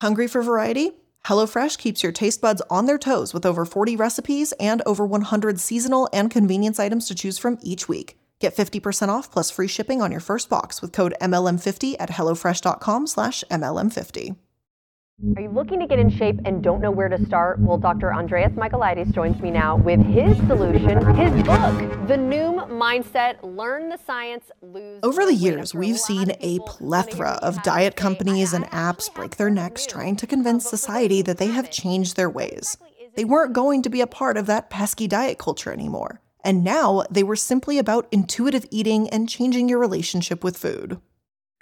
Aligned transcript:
Hungry 0.00 0.26
for 0.26 0.42
variety? 0.42 0.92
HelloFresh 1.26 1.76
keeps 1.76 2.02
your 2.02 2.12
taste 2.12 2.40
buds 2.40 2.62
on 2.70 2.86
their 2.86 2.98
toes 2.98 3.34
with 3.34 3.44
over 3.44 3.66
40 3.66 3.96
recipes 3.96 4.54
and 4.58 4.82
over 4.86 5.04
100 5.06 5.60
seasonal 5.60 6.08
and 6.12 6.30
convenience 6.30 6.80
items 6.80 7.06
to 7.08 7.14
choose 7.14 7.38
from 7.38 7.58
each 7.62 7.88
week. 7.88 8.16
Get 8.38 8.54
50% 8.54 9.08
off 9.08 9.30
plus 9.30 9.50
free 9.50 9.68
shipping 9.68 10.00
on 10.02 10.10
your 10.10 10.20
first 10.20 10.48
box 10.48 10.80
with 10.80 10.92
code 10.92 11.14
MLM50 11.20 11.96
at 12.00 12.10
HelloFresh.com 12.10 13.06
slash 13.06 13.44
MLM50. 13.50 14.36
Are 15.36 15.42
you 15.42 15.50
looking 15.50 15.80
to 15.80 15.86
get 15.86 15.98
in 15.98 16.08
shape 16.08 16.40
and 16.46 16.62
don't 16.62 16.80
know 16.80 16.90
where 16.90 17.10
to 17.10 17.22
start? 17.26 17.60
Well, 17.60 17.76
Dr. 17.76 18.10
Andreas 18.10 18.52
Michaelides 18.52 19.12
joins 19.12 19.38
me 19.42 19.50
now 19.50 19.76
with 19.76 20.00
his 20.00 20.34
solution, 20.46 21.14
his 21.14 21.30
book, 21.42 22.08
The 22.08 22.16
Noom 22.16 22.66
Mindset 22.70 23.36
Learn 23.42 23.90
the 23.90 23.98
Science, 23.98 24.50
Lose. 24.62 25.00
Over 25.02 25.26
the 25.26 25.34
years, 25.34 25.74
we've 25.74 25.98
seen 25.98 26.32
a 26.40 26.58
plethora 26.60 27.38
of 27.42 27.62
diet 27.62 27.96
companies 27.96 28.54
and 28.54 28.64
apps 28.70 29.12
break 29.12 29.36
their 29.36 29.50
necks 29.50 29.84
trying 29.84 30.16
to 30.16 30.26
convince 30.26 30.66
society 30.66 31.20
that 31.20 31.36
they 31.36 31.48
have 31.48 31.70
changed 31.70 32.16
their 32.16 32.30
ways. 32.30 32.78
They 33.14 33.26
weren't 33.26 33.52
going 33.52 33.82
to 33.82 33.90
be 33.90 34.00
a 34.00 34.06
part 34.06 34.38
of 34.38 34.46
that 34.46 34.70
pesky 34.70 35.06
diet 35.06 35.36
culture 35.36 35.70
anymore. 35.70 36.22
And 36.42 36.64
now 36.64 37.04
they 37.10 37.24
were 37.24 37.36
simply 37.36 37.76
about 37.76 38.08
intuitive 38.10 38.64
eating 38.70 39.10
and 39.10 39.28
changing 39.28 39.68
your 39.68 39.80
relationship 39.80 40.42
with 40.42 40.56
food. 40.56 40.98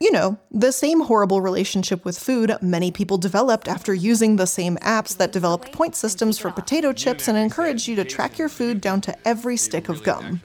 You 0.00 0.12
know, 0.12 0.38
the 0.52 0.70
same 0.70 1.00
horrible 1.00 1.40
relationship 1.40 2.04
with 2.04 2.16
food 2.16 2.54
many 2.62 2.92
people 2.92 3.18
developed 3.18 3.66
after 3.66 3.92
using 3.92 4.36
the 4.36 4.46
same 4.46 4.76
apps 4.76 5.16
that 5.16 5.32
developed 5.32 5.72
point 5.72 5.96
systems 5.96 6.38
for 6.38 6.52
potato 6.52 6.92
chips 6.92 7.26
and 7.26 7.36
encouraged 7.36 7.88
you 7.88 7.96
to 7.96 8.04
track 8.04 8.38
your 8.38 8.48
food 8.48 8.80
down 8.80 9.00
to 9.00 9.28
every 9.28 9.56
stick 9.56 9.88
of 9.88 10.04
gum. 10.04 10.40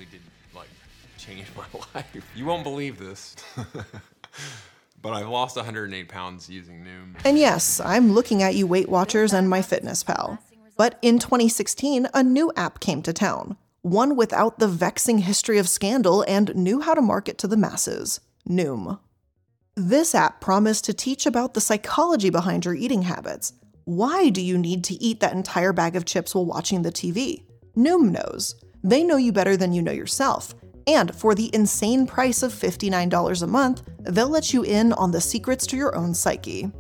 My 1.55 1.66
life. 1.95 2.31
You 2.35 2.45
won't 2.45 2.63
believe 2.63 2.98
this. 2.98 3.35
but 5.02 5.13
I've 5.13 5.29
lost 5.29 5.55
108 5.55 6.09
pounds 6.09 6.49
using 6.49 6.84
Noom. 6.84 7.15
And 7.23 7.38
yes, 7.38 7.79
I'm 7.79 8.13
looking 8.13 8.41
at 8.41 8.55
you 8.55 8.65
Weight 8.65 8.90
Watchers 8.90 9.34
and 9.34 9.48
MyFitnessPal. 9.48 10.40
But 10.77 10.98
in 11.04 11.20
2016, 11.20 12.07
a 12.12 12.24
new 12.24 12.51
app 12.55 12.79
came 12.79 13.04
to 13.04 13.13
town, 13.13 13.57
one 13.84 14.15
without 14.15 14.57
the 14.57 14.68
vexing 14.68 15.20
history 15.20 15.59
of 15.59 15.70
scandal 15.70 16.26
and 16.27 16.55
knew 16.55 16.81
how 16.81 16.96
to 16.96 17.01
market 17.01 17.37
to 17.37 17.48
the 17.48 17.57
masses 17.57 18.20
Noom. 18.49 18.99
This 19.76 20.13
app 20.13 20.40
promised 20.40 20.85
to 20.85 20.93
teach 20.93 21.26
about 21.26 21.55
the 21.55 21.62
psychology 21.62 22.29
behind 22.29 22.63
your 22.63 22.76
eating 22.76 23.02
habits. 23.02 23.54
Why 23.85 24.30
do 24.30 24.40
you 24.40 24.55
need 24.55 24.84
to 24.84 24.93
eat 25.02 25.20
that 25.20 25.34
entire 25.34 25.74
bag 25.74 25.96
of 25.96 26.05
chips 26.05 26.35
while 26.35 26.46
watching 26.46 26.84
the 26.84 26.91
TV? 26.91 27.46
Noom 27.76 28.12
knows. 28.12 28.54
They 28.84 29.04
know 29.04 29.18
you 29.18 29.32
better 29.32 29.57
than 29.57 29.74
you 29.74 29.82
know 29.82 29.91
yourself. 29.91 30.54
And 30.85 31.15
for 31.15 31.34
the 31.34 31.49
insane 31.55 32.05
price 32.05 32.43
of 32.43 32.54
$59 32.54 33.41
a 33.41 33.48
month, 33.48 33.82
they'll 34.02 34.30
let 34.30 34.54
you 34.54 34.62
in 34.62 34.93
on 34.93 35.10
the 35.10 35.20
secrets 35.20 35.65
to 35.68 35.77
your 35.77 35.96
own 35.96 36.13
psyche. 36.13 36.71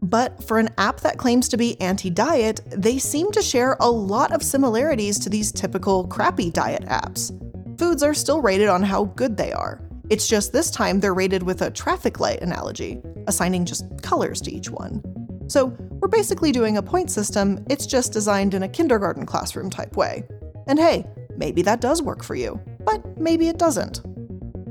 But 0.00 0.44
for 0.44 0.60
an 0.60 0.68
app 0.78 1.00
that 1.00 1.18
claims 1.18 1.48
to 1.48 1.56
be 1.56 1.80
anti 1.80 2.08
diet, 2.08 2.60
they 2.70 2.98
seem 2.98 3.32
to 3.32 3.42
share 3.42 3.76
a 3.80 3.90
lot 3.90 4.32
of 4.32 4.44
similarities 4.44 5.18
to 5.20 5.28
these 5.28 5.50
typical 5.50 6.06
crappy 6.06 6.50
diet 6.50 6.84
apps. 6.84 7.32
Foods 7.80 8.04
are 8.04 8.14
still 8.14 8.40
rated 8.40 8.68
on 8.68 8.84
how 8.84 9.06
good 9.06 9.36
they 9.36 9.52
are. 9.52 9.87
It's 10.10 10.26
just 10.26 10.52
this 10.52 10.70
time 10.70 11.00
they're 11.00 11.12
rated 11.12 11.42
with 11.42 11.60
a 11.60 11.70
traffic 11.70 12.18
light 12.18 12.40
analogy, 12.40 13.02
assigning 13.26 13.66
just 13.66 13.84
colors 14.02 14.40
to 14.42 14.50
each 14.50 14.70
one. 14.70 15.02
So 15.48 15.66
we're 16.00 16.08
basically 16.08 16.50
doing 16.50 16.78
a 16.78 16.82
point 16.82 17.10
system, 17.10 17.64
it's 17.68 17.84
just 17.84 18.12
designed 18.12 18.54
in 18.54 18.62
a 18.62 18.68
kindergarten 18.68 19.26
classroom 19.26 19.68
type 19.68 19.96
way. 19.96 20.24
And 20.66 20.78
hey, 20.78 21.06
maybe 21.36 21.60
that 21.62 21.82
does 21.82 22.00
work 22.00 22.24
for 22.24 22.34
you, 22.34 22.58
but 22.84 23.18
maybe 23.18 23.48
it 23.48 23.58
doesn't. 23.58 24.00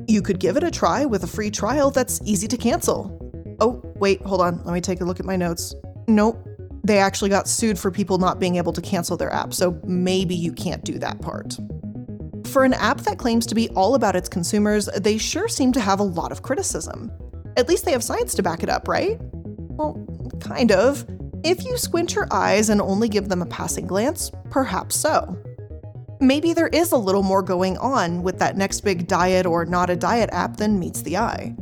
You 0.08 0.24
could 0.24 0.40
give 0.40 0.58
it 0.58 0.64
a 0.64 0.72
try 0.72 1.06
with 1.06 1.24
a 1.24 1.28
free 1.28 1.52
trial 1.52 1.92
that's 1.92 2.20
easy 2.24 2.48
to 2.48 2.58
cancel. 2.58 3.14
Oh, 3.60 3.82
wait, 3.98 4.22
hold 4.22 4.42
on, 4.42 4.64
let 4.64 4.74
me 4.74 4.82
take 4.82 5.02
a 5.02 5.06
look 5.06 5.20
at 5.20 5.26
my 5.26 5.36
notes. 5.36 5.76
Nope, 6.08 6.48
they 6.84 6.98
actually 6.98 7.30
got 7.30 7.48
sued 7.48 7.78
for 7.78 7.92
people 7.92 8.18
not 8.18 8.40
being 8.40 8.56
able 8.56 8.74
to 8.74 8.82
cancel 8.82 9.18
their 9.18 9.32
app, 9.32 9.54
so 9.54 9.80
maybe 9.84 10.34
you 10.34 10.52
can't 10.52 10.84
do 10.84 10.98
that 11.00 11.22
part. 11.22 11.58
For 12.48 12.64
an 12.64 12.74
app 12.74 13.00
that 13.02 13.18
claims 13.18 13.46
to 13.48 13.56
be 13.56 13.68
all 13.70 13.94
about 13.94 14.16
its 14.16 14.30
consumers, 14.30 14.86
they 14.98 15.18
sure 15.18 15.50
seem 15.50 15.74
to 15.74 15.82
have 15.82 16.00
a 16.00 16.04
lot 16.04 16.32
of 16.32 16.44
criticism. 16.44 17.12
At 17.58 17.68
least 17.68 17.84
they 17.84 17.92
have 17.92 18.04
science 18.04 18.34
to 18.36 18.44
back 18.44 18.64
it 18.64 18.70
up, 18.70 18.88
right? 18.88 19.18
Well, 19.22 20.06
kind 20.40 20.72
of. 20.72 21.06
If 21.44 21.66
you 21.66 21.78
squint 21.78 22.16
your 22.16 22.28
eyes 22.32 22.70
and 22.70 22.82
only 22.82 23.10
give 23.10 23.28
them 23.28 23.42
a 23.42 23.46
passing 23.46 23.86
glance, 23.86 24.32
perhaps 24.50 24.96
so. 24.96 25.38
Maybe 26.22 26.54
there 26.54 26.70
is 26.70 26.94
a 26.94 26.98
little 26.98 27.22
more 27.22 27.44
going 27.44 27.78
on 27.78 28.24
with 28.24 28.40
that 28.40 28.58
next 28.58 28.82
big 28.82 29.08
diet 29.08 29.46
or 29.46 29.66
not 29.66 29.90
a 29.90 29.96
diet 29.96 30.30
app 30.32 30.58
than 30.58 30.80
meets 30.80 31.02
the 31.02 31.18
eye. 31.18 31.56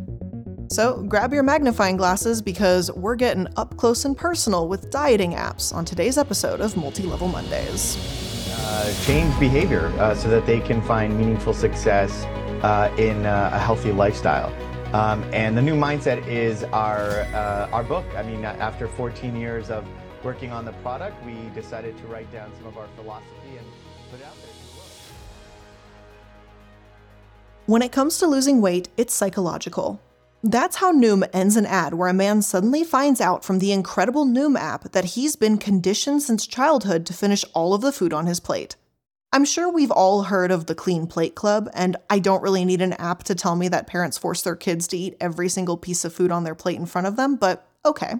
So 0.69 1.03
grab 1.03 1.33
your 1.33 1.43
magnifying 1.43 1.97
glasses 1.97 2.41
because 2.41 2.91
we're 2.91 3.15
getting 3.15 3.47
up 3.57 3.75
close 3.77 4.05
and 4.05 4.15
personal 4.15 4.67
with 4.67 4.91
dieting 4.91 5.33
apps 5.33 5.73
on 5.73 5.83
today's 5.83 6.17
episode 6.17 6.61
of 6.61 6.77
Multi 6.77 7.03
Level 7.03 7.27
Mondays. 7.27 8.34
Uh, 8.67 8.91
change 9.03 9.39
behavior 9.39 9.93
uh, 9.99 10.15
so 10.15 10.27
that 10.27 10.43
they 10.47 10.59
can 10.59 10.81
find 10.81 11.15
meaningful 11.15 11.53
success 11.53 12.23
uh, 12.63 12.91
in 12.97 13.23
a 13.23 13.59
healthy 13.59 13.91
lifestyle. 13.91 14.51
Um, 14.95 15.23
and 15.31 15.55
the 15.55 15.61
Noom 15.61 15.77
mindset 15.77 16.25
is 16.27 16.63
our 16.63 17.21
our 17.71 17.83
book. 17.83 18.05
I 18.17 18.23
mean, 18.23 18.43
after 18.43 18.87
14 18.87 19.35
years 19.35 19.69
of 19.69 19.85
working 20.23 20.51
on 20.51 20.65
the 20.65 20.71
product, 20.81 21.23
we 21.27 21.35
decided 21.53 21.95
to 21.99 22.07
write 22.07 22.31
down 22.33 22.51
some 22.57 22.65
of 22.65 22.75
our 22.75 22.87
philosophy 22.95 23.55
and 23.55 23.67
put 24.09 24.19
it 24.19 24.25
out 24.25 24.33
there. 24.33 24.55
When 27.67 27.83
it 27.83 27.91
comes 27.91 28.17
to 28.17 28.25
losing 28.25 28.61
weight, 28.61 28.89
it's 28.97 29.13
psychological. 29.13 30.01
That's 30.47 30.75
how 30.75 30.93
Noom 30.93 31.27
ends 31.33 31.55
an 31.55 31.65
ad 31.65 31.95
where 31.95 32.07
a 32.07 32.13
man 32.13 32.43
suddenly 32.43 32.83
finds 32.83 33.19
out 33.19 33.43
from 33.43 33.57
the 33.57 33.71
incredible 33.71 34.27
Noom 34.27 34.55
app 34.55 34.91
that 34.91 35.15
he's 35.15 35.35
been 35.35 35.57
conditioned 35.57 36.21
since 36.21 36.45
childhood 36.45 37.03
to 37.07 37.13
finish 37.13 37.43
all 37.55 37.73
of 37.73 37.81
the 37.81 37.91
food 37.91 38.13
on 38.13 38.27
his 38.27 38.39
plate. 38.39 38.75
I'm 39.33 39.43
sure 39.43 39.67
we've 39.67 39.89
all 39.89 40.21
heard 40.21 40.51
of 40.51 40.67
the 40.67 40.75
Clean 40.75 41.07
Plate 41.07 41.33
Club, 41.33 41.67
and 41.73 41.97
I 42.11 42.19
don't 42.19 42.43
really 42.43 42.63
need 42.63 42.79
an 42.83 42.93
app 42.93 43.23
to 43.23 43.33
tell 43.33 43.55
me 43.55 43.69
that 43.69 43.87
parents 43.87 44.19
force 44.19 44.43
their 44.43 44.55
kids 44.55 44.87
to 44.89 44.97
eat 44.97 45.17
every 45.19 45.49
single 45.49 45.77
piece 45.77 46.05
of 46.05 46.13
food 46.13 46.29
on 46.29 46.43
their 46.43 46.53
plate 46.53 46.77
in 46.77 46.85
front 46.85 47.07
of 47.07 47.15
them, 47.15 47.37
but 47.37 47.67
okay. 47.83 48.13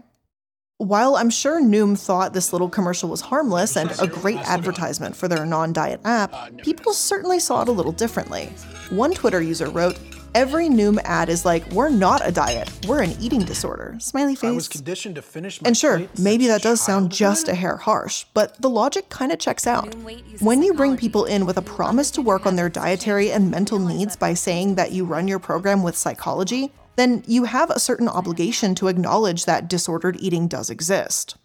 While 0.80 1.18
I'm 1.18 1.30
sure 1.30 1.62
Noom 1.62 1.96
thought 1.96 2.34
this 2.34 2.52
little 2.52 2.70
commercial 2.70 3.08
was 3.08 3.22
harmless 3.22 3.78
and 3.78 3.92
a 4.02 4.08
great 4.08 4.40
advertisement 4.40 5.16
for 5.16 5.28
their 5.28 5.46
non 5.46 5.74
diet 5.74 6.02
app, 6.04 6.34
people 6.64 6.92
certainly 6.92 7.40
saw 7.40 7.62
it 7.62 7.68
a 7.68 7.72
little 7.72 7.92
differently. 7.92 8.48
One 8.90 9.14
Twitter 9.14 9.42
user 9.44 9.70
wrote, 9.70 10.00
Every 10.36 10.68
Noom 10.68 11.00
ad 11.06 11.30
is 11.30 11.46
like, 11.46 11.66
we're 11.72 11.88
not 11.88 12.28
a 12.28 12.30
diet, 12.30 12.70
we're 12.90 13.02
an 13.02 13.16
eating 13.22 13.40
disorder. 13.46 13.96
Smiley 14.00 14.36
face. 14.36 14.50
I 14.50 14.52
was 14.52 14.68
conditioned 14.68 15.16
to 15.16 15.22
finish 15.22 15.62
my 15.62 15.68
And 15.70 15.78
sure, 15.78 16.02
maybe 16.20 16.48
that 16.48 16.62
does 16.62 16.82
sound 16.82 17.10
just 17.10 17.48
a 17.48 17.56
hair 17.56 17.78
harsh, 17.78 18.26
but 18.34 18.62
the 18.62 18.70
logic 18.70 19.08
kind 19.08 19.32
of 19.32 19.40
checks 19.40 19.66
out. 19.66 19.96
When 20.42 20.62
you 20.62 20.74
bring 20.74 20.98
people 20.98 21.24
in 21.24 21.46
with 21.46 21.56
a 21.56 21.62
promise 21.62 22.12
to 22.12 22.22
work 22.22 22.46
on 22.46 22.58
their 22.58 22.68
dietary 22.68 23.32
and 23.32 23.50
mental 23.50 23.80
needs 23.80 24.18
by 24.18 24.34
saying 24.34 24.76
that 24.76 24.92
you 24.92 25.06
run 25.06 25.30
your 25.30 25.40
program 25.40 25.84
with 25.84 25.96
psychology, 25.96 26.74
then 26.98 27.24
you 27.26 27.46
have 27.46 27.70
a 27.70 27.80
certain 27.80 28.10
obligation 28.10 28.76
to 28.76 28.90
acknowledge 28.90 29.46
that 29.46 29.70
disordered 29.70 30.18
eating 30.20 30.50
does 30.50 30.70
exist. 30.70 31.38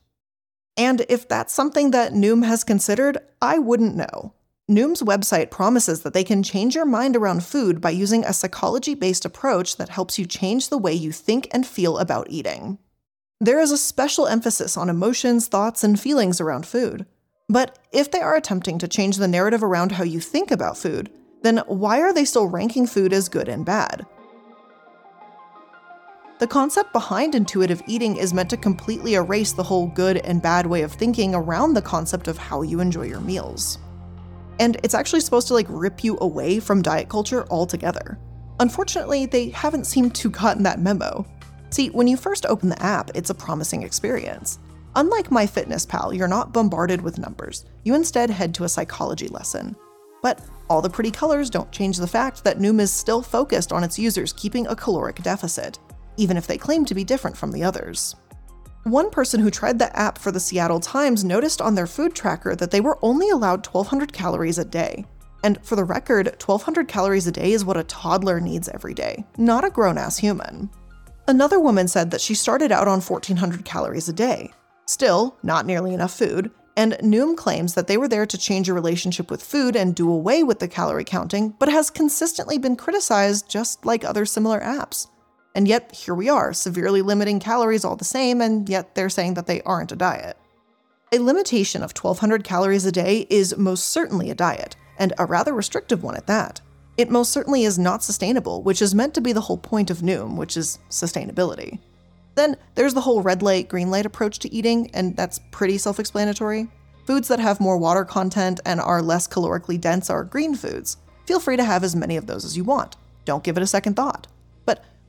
And 0.77 1.07
if 1.09 1.29
that's 1.29 1.55
something 1.55 1.93
that 1.93 2.13
Noom 2.13 2.45
has 2.45 2.65
considered, 2.65 3.19
I 3.41 3.61
wouldn't 3.61 3.95
know. 3.95 4.33
Noom's 4.71 5.03
website 5.03 5.51
promises 5.51 6.03
that 6.03 6.15
they 6.15 6.23
can 6.23 6.45
change 6.45 6.77
your 6.77 6.85
mind 6.85 7.17
around 7.17 7.43
food 7.43 7.81
by 7.81 7.91
using 7.91 8.25
a 8.25 8.33
psychology 8.33 8.95
based 8.95 9.25
approach 9.25 9.77
that 9.79 9.89
helps 9.89 10.17
you 10.17 10.25
change 10.27 10.69
the 10.69 10.79
way 10.79 10.93
you 10.93 11.11
think 11.11 11.49
and 11.51 11.67
feel 11.67 11.99
about 11.99 12.31
eating. 12.31 12.79
There 13.41 13.59
is 13.59 13.73
a 13.73 13.77
special 13.77 14.29
emphasis 14.29 14.77
on 14.77 14.89
emotions, 14.89 15.49
thoughts, 15.49 15.83
and 15.83 15.99
feelings 15.99 16.41
around 16.41 16.67
food. 16.67 17.05
But 17.49 17.81
if 17.91 18.13
they 18.13 18.21
are 18.21 18.37
attempting 18.37 18.79
to 18.79 18.87
change 18.87 19.17
the 19.17 19.27
narrative 19.27 19.65
around 19.65 19.91
how 19.91 20.05
you 20.05 20.21
think 20.21 20.53
about 20.53 20.79
food, 20.79 21.11
then 21.43 21.59
why 21.67 22.01
are 22.01 22.13
they 22.13 22.25
still 22.25 22.47
ranking 22.47 22.87
food 22.87 23.13
as 23.13 23.29
good 23.29 23.49
and 23.49 23.67
bad? 23.67 24.07
The 26.39 26.47
concept 26.47 26.93
behind 26.93 27.35
intuitive 27.35 27.83
eating 27.89 28.17
is 28.17 28.33
meant 28.33 28.51
to 28.51 28.57
completely 28.57 29.15
erase 29.15 29.51
the 29.51 29.65
whole 29.65 29.89
good 29.89 30.19
and 30.19 30.41
bad 30.41 30.65
way 30.65 30.83
of 30.83 30.93
thinking 30.93 31.35
around 31.35 31.75
the 31.75 31.83
concept 31.83 32.29
of 32.29 32.39
how 32.39 32.63
you 32.63 32.79
enjoy 32.79 33.07
your 33.07 33.21
meals 33.21 33.79
and 34.61 34.77
it's 34.85 34.95
actually 34.95 35.21
supposed 35.21 35.49
to 35.49 35.55
like 35.55 35.67
rip 35.69 36.05
you 36.05 36.19
away 36.21 36.61
from 36.61 36.83
diet 36.83 37.09
culture 37.09 37.47
altogether. 37.51 38.19
Unfortunately, 38.61 39.25
they 39.25 39.49
haven't 39.49 39.87
seemed 39.87 40.15
to 40.15 40.31
gotten 40.31 40.63
that 40.63 40.79
memo. 40.79 41.27
See, 41.71 41.89
when 41.89 42.07
you 42.07 42.17
first 42.17 42.45
open 42.47 42.69
the 42.69 42.83
app, 42.83 43.11
it's 43.15 43.31
a 43.31 43.35
promising 43.35 43.83
experience. 43.83 44.59
Unlike 44.97 45.31
MyFitnessPal, 45.31 46.17
you're 46.17 46.29
not 46.29 46.53
bombarded 46.53 47.01
with 47.01 47.19
numbers. 47.19 47.65
You 47.85 47.95
instead 47.95 48.29
head 48.29 48.55
to 48.57 48.65
a 48.65 48.69
psychology 48.69 49.29
lesson. 49.29 49.77
But 50.23 50.41
all 50.69 50.83
the 50.83 50.91
pretty 50.91 51.11
colors 51.11 51.49
don't 51.49 51.73
change 51.73 51.97
the 51.97 52.07
fact 52.07 52.45
that 52.45 52.59
Noom 52.59 52.81
is 52.81 52.93
still 52.93 53.23
focused 53.23 53.73
on 53.73 53.83
its 53.83 53.99
users 53.99 54.35
keeping 54.35 54.67
a 54.67 54.77
caloric 54.77 55.23
deficit, 55.23 55.79
even 56.19 56.37
if 56.37 56.47
they 56.47 56.59
claim 56.59 56.85
to 56.85 56.95
be 56.95 57.03
different 57.03 57.37
from 57.37 57.51
the 57.51 57.65
others. 57.65 58.15
One 58.85 59.11
person 59.11 59.41
who 59.41 59.51
tried 59.51 59.79
the 59.79 59.95
app 59.95 60.17
for 60.17 60.33
the 60.33 60.41
Seattle 60.41 60.81
Times 60.81 61.23
noticed 61.23 61.61
on 61.61 61.75
their 61.75 61.87
food 61.87 62.15
tracker 62.15 62.57
that 62.57 62.71
they 62.71 62.81
were 62.81 62.99
only 63.03 63.29
allowed 63.29 63.67
1,200 63.67 64.11
calories 64.11 64.57
a 64.57 64.65
day. 64.65 65.05
And 65.45 65.63
for 65.63 65.77
the 65.77 65.85
record, 65.85 66.27
1,200 66.27 66.89
calories 66.89 67.27
a 67.27 67.33
day 67.33 67.53
is 67.53 67.63
what 67.63 67.77
a 67.77 67.85
toddler 67.85 68.41
needs 68.41 68.71
every 68.71 68.95
day, 68.95 69.25
not 69.37 69.65
a 69.65 69.71
grown 69.71 69.99
ass 69.99 70.17
human. 70.17 70.71
Another 71.29 71.61
woman 71.61 71.89
said 71.89 72.11
that 72.11 72.23
she 72.23 72.35
started 72.35 72.73
out 72.73 72.89
on 72.89 73.03
1,400 73.03 73.67
calories 73.67 74.09
a 74.09 74.15
day. 74.15 74.51
Still, 74.87 75.37
not 75.43 75.67
nearly 75.67 75.93
enough 75.93 76.17
food, 76.17 76.51
and 76.75 76.95
Noom 76.95 77.37
claims 77.37 77.75
that 77.75 77.87
they 77.87 77.99
were 77.99 78.09
there 78.09 78.25
to 78.25 78.39
change 78.39 78.67
your 78.67 78.75
relationship 78.75 79.31
with 79.31 79.43
food 79.43 79.77
and 79.77 79.95
do 79.95 80.11
away 80.11 80.43
with 80.43 80.59
the 80.59 80.69
calorie 80.69 81.05
counting, 81.05 81.51
but 81.59 81.69
has 81.69 81.91
consistently 81.91 82.57
been 82.57 82.77
criticized 82.77 83.49
just 83.49 83.85
like 83.85 84.05
other 84.05 84.25
similar 84.25 84.61
apps. 84.61 85.07
And 85.55 85.67
yet, 85.67 85.93
here 85.93 86.15
we 86.15 86.29
are, 86.29 86.53
severely 86.53 87.03
limiting 87.03 87.41
calories 87.41 87.85
all 87.85 87.97
the 87.97 88.05
same, 88.05 88.41
and 88.41 88.69
yet 88.69 88.95
they're 88.95 89.09
saying 89.09 89.35
that 89.35 89.47
they 89.47 89.63
aren't 89.63 89.93
a 89.93 89.97
diet. 89.97 90.37
A 91.13 91.19
limitation 91.19 91.83
of 91.83 91.91
1,200 91.91 92.45
calories 92.45 92.87
a 92.87 92.93
day 92.93 93.27
is 93.29 93.57
most 93.57 93.89
certainly 93.89 94.31
a 94.31 94.35
diet, 94.35 94.77
and 94.97 95.13
a 95.19 95.27
rather 95.27 95.53
restrictive 95.53 96.05
one 96.05 96.17
at 96.17 96.29
that. 96.29 96.61
It 96.97 97.11
most 97.11 97.33
certainly 97.33 97.65
is 97.65 97.79
not 97.79 98.05
sustainable, 98.05 98.63
which 98.63 98.81
is 98.81 98.95
meant 98.95 99.15
to 99.15 99.21
be 99.21 99.33
the 99.33 99.41
whole 99.41 99.57
point 99.57 99.91
of 99.91 99.99
Noom, 99.99 100.37
which 100.37 100.57
is 100.57 100.79
sustainability. 100.91 101.81
Then 102.35 102.57
there's 102.75 102.95
the 102.95 103.01
whole 103.01 103.23
red 103.23 103.43
light, 103.43 103.69
green 103.69 103.91
light 103.91 104.07
approach 104.07 104.39
to 104.41 104.53
eating, 104.53 104.91
and 104.95 105.17
that's 105.17 105.41
pretty 105.51 105.79
self 105.79 105.99
explanatory. 105.99 106.69
Foods 107.07 107.29
that 107.29 107.41
have 107.41 107.59
more 107.59 107.77
water 107.77 108.05
content 108.05 108.61
and 108.65 108.81
are 108.81 109.03
less 109.03 109.27
calorically 109.27 109.81
dense 109.81 110.11
are 110.11 110.23
green 110.23 110.55
foods. 110.55 110.99
Feel 111.27 111.41
free 111.41 111.57
to 111.57 111.65
have 111.65 111.83
as 111.83 111.97
many 111.97 112.17
of 112.17 112.27
those 112.27 112.45
as 112.45 112.57
you 112.57 112.63
want. 112.65 112.97
Don't 113.25 113.43
give 113.43 113.57
it 113.57 113.63
a 113.63 113.67
second 113.67 113.95
thought. 113.97 114.27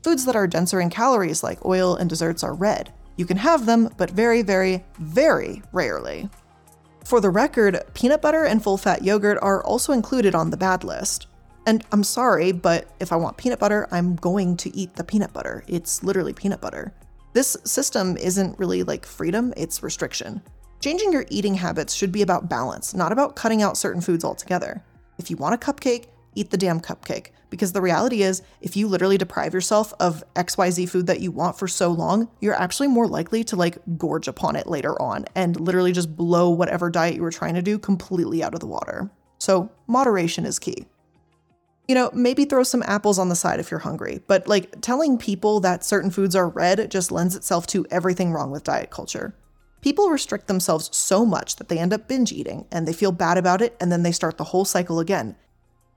Foods 0.04 0.26
that 0.26 0.36
are 0.36 0.48
denser 0.48 0.82
in 0.82 0.90
calories, 0.90 1.44
like 1.44 1.66
oil 1.66 1.96
and 1.96 2.10
desserts, 2.10 2.44
are 2.44 2.54
red. 2.54 2.92
You 3.18 3.26
can 3.26 3.38
have 3.38 3.66
them, 3.66 3.90
but 3.98 4.10
very, 4.10 4.42
very, 4.42 4.84
very 4.98 5.62
rarely. 5.72 6.30
For 7.04 7.20
the 7.20 7.30
record, 7.30 7.84
peanut 7.94 8.22
butter 8.22 8.46
and 8.46 8.64
full 8.64 8.78
fat 8.78 9.04
yogurt 9.04 9.38
are 9.42 9.64
also 9.64 9.94
included 9.94 10.34
on 10.34 10.50
the 10.50 10.58
bad 10.58 10.84
list. 10.84 11.28
And 11.68 11.84
I'm 11.92 12.04
sorry, 12.04 12.52
but 12.52 12.88
if 13.00 13.12
I 13.12 13.16
want 13.16 13.38
peanut 13.38 13.60
butter, 13.60 13.88
I'm 13.92 14.16
going 14.16 14.58
to 14.58 14.76
eat 14.76 14.96
the 14.96 15.04
peanut 15.04 15.34
butter. 15.34 15.64
It's 15.68 16.04
literally 16.04 16.34
peanut 16.34 16.62
butter. 16.62 16.94
This 17.34 17.56
system 17.64 18.18
isn't 18.18 18.58
really 18.58 18.84
like 18.84 19.06
freedom, 19.06 19.54
it's 19.56 19.84
restriction. 19.84 20.42
Changing 20.82 21.14
your 21.14 21.26
eating 21.30 21.54
habits 21.54 21.94
should 21.94 22.12
be 22.12 22.24
about 22.24 22.50
balance, 22.50 22.96
not 22.96 23.12
about 23.12 23.36
cutting 23.36 23.62
out 23.62 23.78
certain 23.78 24.02
foods 24.02 24.26
altogether. 24.26 24.84
If 25.20 25.30
you 25.30 25.38
want 25.38 25.54
a 25.54 25.58
cupcake, 25.58 26.08
eat 26.36 26.52
the 26.52 26.58
damn 26.58 26.80
cupcake. 26.80 27.28
Because 27.50 27.74
the 27.74 27.82
reality 27.82 28.24
is, 28.24 28.42
if 28.62 28.78
you 28.78 28.88
literally 28.88 29.18
deprive 29.18 29.54
yourself 29.54 29.94
of 30.00 30.24
XYZ 30.36 30.90
food 30.90 31.08
that 31.08 31.20
you 31.20 31.32
want 31.32 31.60
for 31.60 31.68
so 31.68 31.92
long, 31.92 32.30
you're 32.40 32.54
actually 32.54 32.88
more 32.88 33.08
likely 33.08 33.44
to 33.44 33.58
like 33.58 33.78
gorge 33.98 34.28
upon 34.28 34.56
it 34.56 34.68
later 34.68 35.00
on 35.02 35.26
and 35.36 35.60
literally 35.60 35.92
just 35.92 36.16
blow 36.16 36.50
whatever 36.50 36.90
diet 36.90 37.16
you 37.16 37.22
were 37.22 37.32
trying 37.32 37.56
to 37.56 37.62
do 37.62 37.78
completely 37.78 38.42
out 38.42 38.54
of 38.54 38.62
the 38.62 38.68
water. 38.68 39.12
So, 39.38 39.70
moderation 39.88 40.46
is 40.46 40.60
key. 40.60 40.86
You 41.88 41.96
know, 41.96 42.10
maybe 42.14 42.46
throw 42.46 42.64
some 42.64 42.84
apples 42.84 43.20
on 43.20 43.28
the 43.28 43.36
side 43.36 43.60
if 43.60 43.70
you're 43.70 43.82
hungry, 43.82 44.22
but 44.28 44.48
like 44.48 44.80
telling 44.80 45.18
people 45.18 45.60
that 45.60 45.84
certain 45.84 46.10
foods 46.10 46.38
are 46.38 46.48
red 46.48 46.90
just 46.90 47.12
lends 47.12 47.36
itself 47.36 47.68
to 47.68 47.86
everything 47.92 48.32
wrong 48.32 48.50
with 48.50 48.64
diet 48.64 48.92
culture. 48.92 49.36
People 49.82 50.10
restrict 50.10 50.48
themselves 50.48 50.96
so 50.96 51.26
much 51.26 51.56
that 51.58 51.68
they 51.68 51.80
end 51.80 51.92
up 51.92 52.08
binge 52.08 52.32
eating 52.32 52.66
and 52.72 52.88
they 52.88 52.94
feel 52.94 53.12
bad 53.12 53.38
about 53.38 53.62
it 53.62 53.76
and 53.82 53.92
then 53.92 54.04
they 54.04 54.12
start 54.12 54.38
the 54.38 54.46
whole 54.46 54.64
cycle 54.64 55.00
again. 55.00 55.36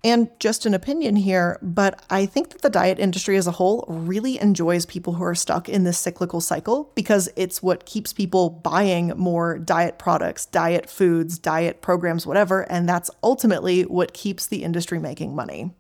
And 0.05 0.29
just 0.39 0.67
an 0.67 0.75
opinion 0.75 1.17
here, 1.17 1.59
but 1.63 2.05
I 2.11 2.27
think 2.27 2.51
that 2.51 2.61
the 2.61 2.69
diet 2.69 2.99
industry 2.99 3.39
as 3.39 3.47
a 3.47 3.53
whole 3.53 3.87
really 3.89 4.39
enjoys 4.39 4.85
people 4.85 5.15
who 5.15 5.25
are 5.25 5.35
stuck 5.35 5.67
in 5.67 5.85
this 5.85 5.97
cyclical 5.97 6.43
cycle 6.43 6.93
because 6.95 7.31
it's 7.37 7.63
what 7.63 7.87
keeps 7.87 8.13
people 8.13 8.51
buying 8.51 9.15
more 9.17 9.59
diet 9.59 9.99
products, 9.99 10.45
diet 10.45 10.91
foods, 10.91 11.39
diet 11.39 11.81
programs, 11.81 12.27
whatever, 12.27 12.71
and 12.71 12.87
that's 12.87 13.11
ultimately 13.23 13.85
what 13.85 14.13
keeps 14.13 14.47
the 14.47 14.63
industry 14.63 14.99
making 14.99 15.35
money. 15.35 15.73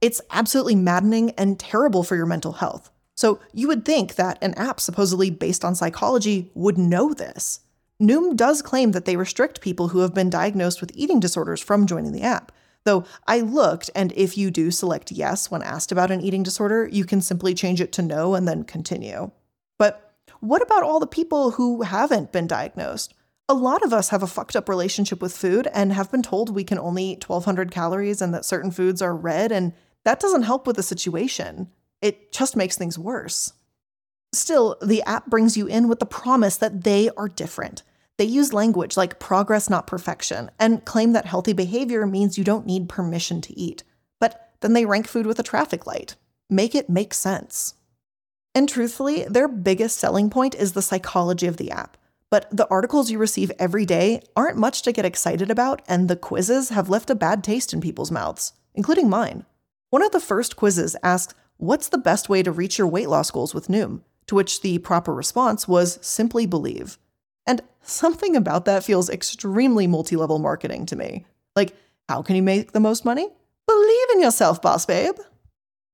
It's 0.00 0.22
absolutely 0.30 0.74
maddening 0.74 1.32
and 1.32 1.60
terrible 1.60 2.02
for 2.02 2.16
your 2.16 2.24
mental 2.24 2.52
health. 2.52 2.90
So 3.14 3.40
you 3.52 3.68
would 3.68 3.84
think 3.84 4.14
that 4.14 4.38
an 4.40 4.54
app 4.54 4.80
supposedly 4.80 5.28
based 5.28 5.66
on 5.66 5.74
psychology 5.74 6.50
would 6.54 6.78
know 6.78 7.12
this. 7.12 7.60
Noom 8.00 8.36
does 8.36 8.62
claim 8.62 8.92
that 8.92 9.04
they 9.04 9.16
restrict 9.16 9.60
people 9.60 9.88
who 9.88 9.98
have 9.98 10.14
been 10.14 10.30
diagnosed 10.30 10.80
with 10.80 10.92
eating 10.94 11.20
disorders 11.20 11.60
from 11.60 11.86
joining 11.86 12.12
the 12.12 12.22
app. 12.22 12.52
Though 12.86 13.04
I 13.26 13.40
looked, 13.40 13.90
and 13.96 14.12
if 14.12 14.38
you 14.38 14.52
do 14.52 14.70
select 14.70 15.10
yes 15.10 15.50
when 15.50 15.60
asked 15.60 15.90
about 15.90 16.12
an 16.12 16.20
eating 16.20 16.44
disorder, 16.44 16.88
you 16.90 17.04
can 17.04 17.20
simply 17.20 17.52
change 17.52 17.80
it 17.80 17.90
to 17.94 18.02
no 18.02 18.36
and 18.36 18.46
then 18.46 18.62
continue. 18.62 19.32
But 19.76 20.14
what 20.38 20.62
about 20.62 20.84
all 20.84 21.00
the 21.00 21.06
people 21.08 21.50
who 21.50 21.82
haven't 21.82 22.30
been 22.30 22.46
diagnosed? 22.46 23.12
A 23.48 23.54
lot 23.54 23.82
of 23.82 23.92
us 23.92 24.10
have 24.10 24.22
a 24.22 24.28
fucked 24.28 24.54
up 24.54 24.68
relationship 24.68 25.20
with 25.20 25.36
food 25.36 25.66
and 25.74 25.92
have 25.92 26.12
been 26.12 26.22
told 26.22 26.48
we 26.48 26.62
can 26.62 26.78
only 26.78 27.06
eat 27.06 27.28
1200 27.28 27.72
calories 27.72 28.22
and 28.22 28.32
that 28.32 28.44
certain 28.44 28.70
foods 28.70 29.02
are 29.02 29.16
red 29.16 29.50
and 29.50 29.72
that 30.04 30.20
doesn't 30.20 30.44
help 30.44 30.64
with 30.64 30.76
the 30.76 30.82
situation. 30.84 31.68
It 32.00 32.30
just 32.30 32.54
makes 32.54 32.76
things 32.76 32.96
worse. 32.96 33.52
Still, 34.32 34.76
the 34.80 35.02
app 35.02 35.26
brings 35.26 35.56
you 35.56 35.66
in 35.66 35.88
with 35.88 35.98
the 35.98 36.06
promise 36.06 36.56
that 36.58 36.84
they 36.84 37.10
are 37.16 37.28
different. 37.28 37.82
They 38.18 38.24
use 38.24 38.52
language 38.52 38.96
like 38.96 39.18
progress, 39.18 39.68
not 39.68 39.86
perfection, 39.86 40.50
and 40.58 40.84
claim 40.84 41.12
that 41.12 41.26
healthy 41.26 41.52
behavior 41.52 42.06
means 42.06 42.38
you 42.38 42.44
don't 42.44 42.66
need 42.66 42.88
permission 42.88 43.40
to 43.42 43.58
eat. 43.58 43.82
But 44.18 44.52
then 44.60 44.72
they 44.72 44.86
rank 44.86 45.06
food 45.06 45.26
with 45.26 45.38
a 45.38 45.42
traffic 45.44 45.86
light. 45.86 46.16
Make 46.48 46.74
it 46.74 46.88
make 46.88 47.12
sense. 47.12 47.74
And 48.54 48.68
truthfully, 48.68 49.24
their 49.24 49.48
biggest 49.48 49.98
selling 49.98 50.30
point 50.30 50.54
is 50.54 50.72
the 50.72 50.80
psychology 50.80 51.46
of 51.46 51.58
the 51.58 51.70
app. 51.70 51.98
But 52.30 52.48
the 52.50 52.66
articles 52.68 53.10
you 53.10 53.18
receive 53.18 53.52
every 53.58 53.84
day 53.84 54.22
aren't 54.34 54.56
much 54.56 54.82
to 54.82 54.92
get 54.92 55.04
excited 55.04 55.50
about, 55.50 55.82
and 55.86 56.08
the 56.08 56.16
quizzes 56.16 56.70
have 56.70 56.88
left 56.88 57.10
a 57.10 57.14
bad 57.14 57.44
taste 57.44 57.72
in 57.72 57.80
people's 57.80 58.10
mouths, 58.10 58.54
including 58.74 59.10
mine. 59.10 59.44
One 59.90 60.02
of 60.02 60.12
the 60.12 60.20
first 60.20 60.56
quizzes 60.56 60.96
asked, 61.02 61.34
What's 61.58 61.88
the 61.88 61.98
best 61.98 62.28
way 62.28 62.42
to 62.42 62.52
reach 62.52 62.78
your 62.78 62.86
weight 62.86 63.08
loss 63.08 63.30
goals 63.30 63.54
with 63.54 63.68
Noom? 63.68 64.02
To 64.26 64.34
which 64.34 64.60
the 64.60 64.78
proper 64.78 65.14
response 65.14 65.68
was 65.68 65.98
simply 66.02 66.46
believe. 66.46 66.98
And 67.46 67.62
something 67.82 68.36
about 68.36 68.64
that 68.64 68.84
feels 68.84 69.08
extremely 69.08 69.86
multi 69.86 70.16
level 70.16 70.38
marketing 70.38 70.86
to 70.86 70.96
me. 70.96 71.26
Like, 71.54 71.74
how 72.08 72.22
can 72.22 72.36
you 72.36 72.42
make 72.42 72.72
the 72.72 72.80
most 72.80 73.04
money? 73.04 73.28
Believe 73.66 74.10
in 74.14 74.20
yourself, 74.20 74.62
boss 74.62 74.86
babe. 74.86 75.16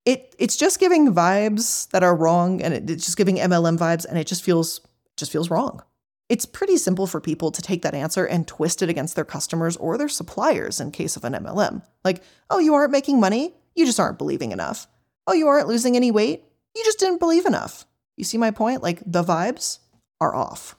It, 0.04 0.34
it's 0.38 0.56
just 0.56 0.80
giving 0.80 1.14
vibes 1.14 1.88
that 1.90 2.02
are 2.02 2.16
wrong 2.16 2.60
and 2.60 2.74
it, 2.74 2.90
it's 2.90 3.04
just 3.04 3.16
giving 3.16 3.36
MLM 3.36 3.78
vibes 3.78 4.04
and 4.04 4.18
it 4.18 4.26
just 4.26 4.42
feels 4.42 4.80
just 5.16 5.30
feels 5.30 5.50
wrong. 5.50 5.82
It's 6.28 6.46
pretty 6.46 6.78
simple 6.78 7.06
for 7.06 7.20
people 7.20 7.50
to 7.50 7.60
take 7.60 7.82
that 7.82 7.94
answer 7.94 8.24
and 8.24 8.48
twist 8.48 8.80
it 8.82 8.88
against 8.88 9.14
their 9.14 9.24
customers 9.24 9.76
or 9.76 9.98
their 9.98 10.08
suppliers 10.08 10.80
in 10.80 10.90
case 10.90 11.16
of 11.16 11.24
an 11.24 11.34
MLM. 11.34 11.82
Like, 12.04 12.22
oh, 12.48 12.58
you 12.58 12.74
aren't 12.74 12.90
making 12.90 13.20
money? 13.20 13.54
You 13.74 13.84
just 13.84 14.00
aren't 14.00 14.18
believing 14.18 14.50
enough. 14.50 14.86
Oh, 15.26 15.34
you 15.34 15.46
aren't 15.46 15.68
losing 15.68 15.94
any 15.94 16.10
weight? 16.10 16.44
You 16.74 16.82
just 16.84 16.98
didn't 16.98 17.18
believe 17.18 17.44
enough. 17.44 17.86
You 18.16 18.24
see 18.24 18.38
my 18.38 18.50
point? 18.50 18.82
Like 18.82 19.02
the 19.04 19.22
vibes 19.22 19.78
are 20.20 20.34
off. 20.34 20.76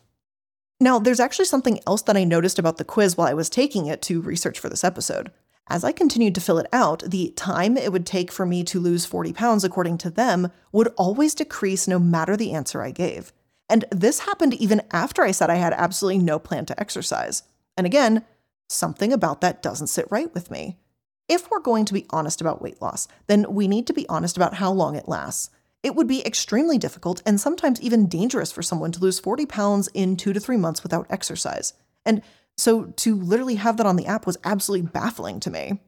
Now, 0.84 1.00
there's 1.00 1.22
actually 1.22 1.46
something 1.46 1.80
else 1.88 2.02
that 2.02 2.18
I 2.18 2.26
noticed 2.26 2.60
about 2.60 2.76
the 2.76 2.84
quiz 2.84 3.16
while 3.16 3.30
I 3.30 3.34
was 3.34 3.50
taking 3.50 3.86
it 3.86 4.02
to 4.02 4.20
research 4.20 4.60
for 4.60 4.68
this 4.68 4.84
episode. 4.84 5.32
As 5.70 5.86
I 5.86 5.94
continued 5.94 6.36
to 6.36 6.42
fill 6.42 6.58
it 6.58 6.68
out, 6.74 7.04
the 7.08 7.32
time 7.38 7.78
it 7.78 7.94
would 7.94 8.06
take 8.06 8.34
for 8.34 8.46
me 8.46 8.66
to 8.66 8.82
lose 8.82 9.06
40 9.06 9.32
pounds, 9.32 9.64
according 9.64 9.98
to 10.00 10.10
them, 10.10 10.52
would 10.74 10.90
always 10.98 11.36
decrease 11.36 11.88
no 11.88 12.00
matter 12.00 12.36
the 12.36 12.52
answer 12.52 12.82
I 12.82 12.92
gave. 12.92 13.32
And 13.70 13.86
this 13.92 14.20
happened 14.20 14.56
even 14.56 14.82
after 14.92 15.24
I 15.24 15.32
said 15.32 15.50
I 15.50 15.56
had 15.56 15.72
absolutely 15.72 16.22
no 16.22 16.38
plan 16.38 16.66
to 16.66 16.78
exercise. 16.78 17.44
And 17.78 17.88
again, 17.88 18.26
something 18.68 19.14
about 19.14 19.40
that 19.40 19.64
doesn't 19.64 19.88
sit 19.88 20.08
right 20.12 20.34
with 20.34 20.52
me. 20.52 20.80
If 21.30 21.50
we're 21.50 21.62
going 21.62 21.86
to 21.86 21.94
be 21.94 22.08
honest 22.10 22.42
about 22.42 22.62
weight 22.62 22.82
loss, 22.82 23.08
then 23.28 23.46
we 23.48 23.70
need 23.70 23.88
to 23.88 23.94
be 23.94 24.06
honest 24.10 24.36
about 24.36 24.56
how 24.56 24.74
long 24.74 24.98
it 24.98 25.08
lasts. 25.08 25.50
It 25.84 25.96
would 25.96 26.08
be 26.08 26.26
extremely 26.26 26.78
difficult 26.78 27.22
and 27.26 27.40
sometimes 27.40 27.82
even 27.82 28.08
dangerous 28.08 28.52
for 28.52 28.64
someone 28.64 28.94
to 28.94 29.00
lose 29.00 29.20
40 29.20 29.46
pounds 29.46 29.90
in 29.94 30.16
two 30.16 30.34
to 30.34 30.40
three 30.40 30.58
months 30.58 30.82
without 30.82 31.08
exercise. 31.10 31.74
And 32.06 32.22
so 32.58 32.86
to 32.86 33.16
literally 33.16 33.56
have 33.56 33.78
that 33.78 33.86
on 33.86 33.98
the 33.98 34.06
app 34.06 34.26
was 34.26 34.38
absolutely 34.44 34.90
baffling 34.90 35.40
to 35.42 35.52
me. 35.52 35.82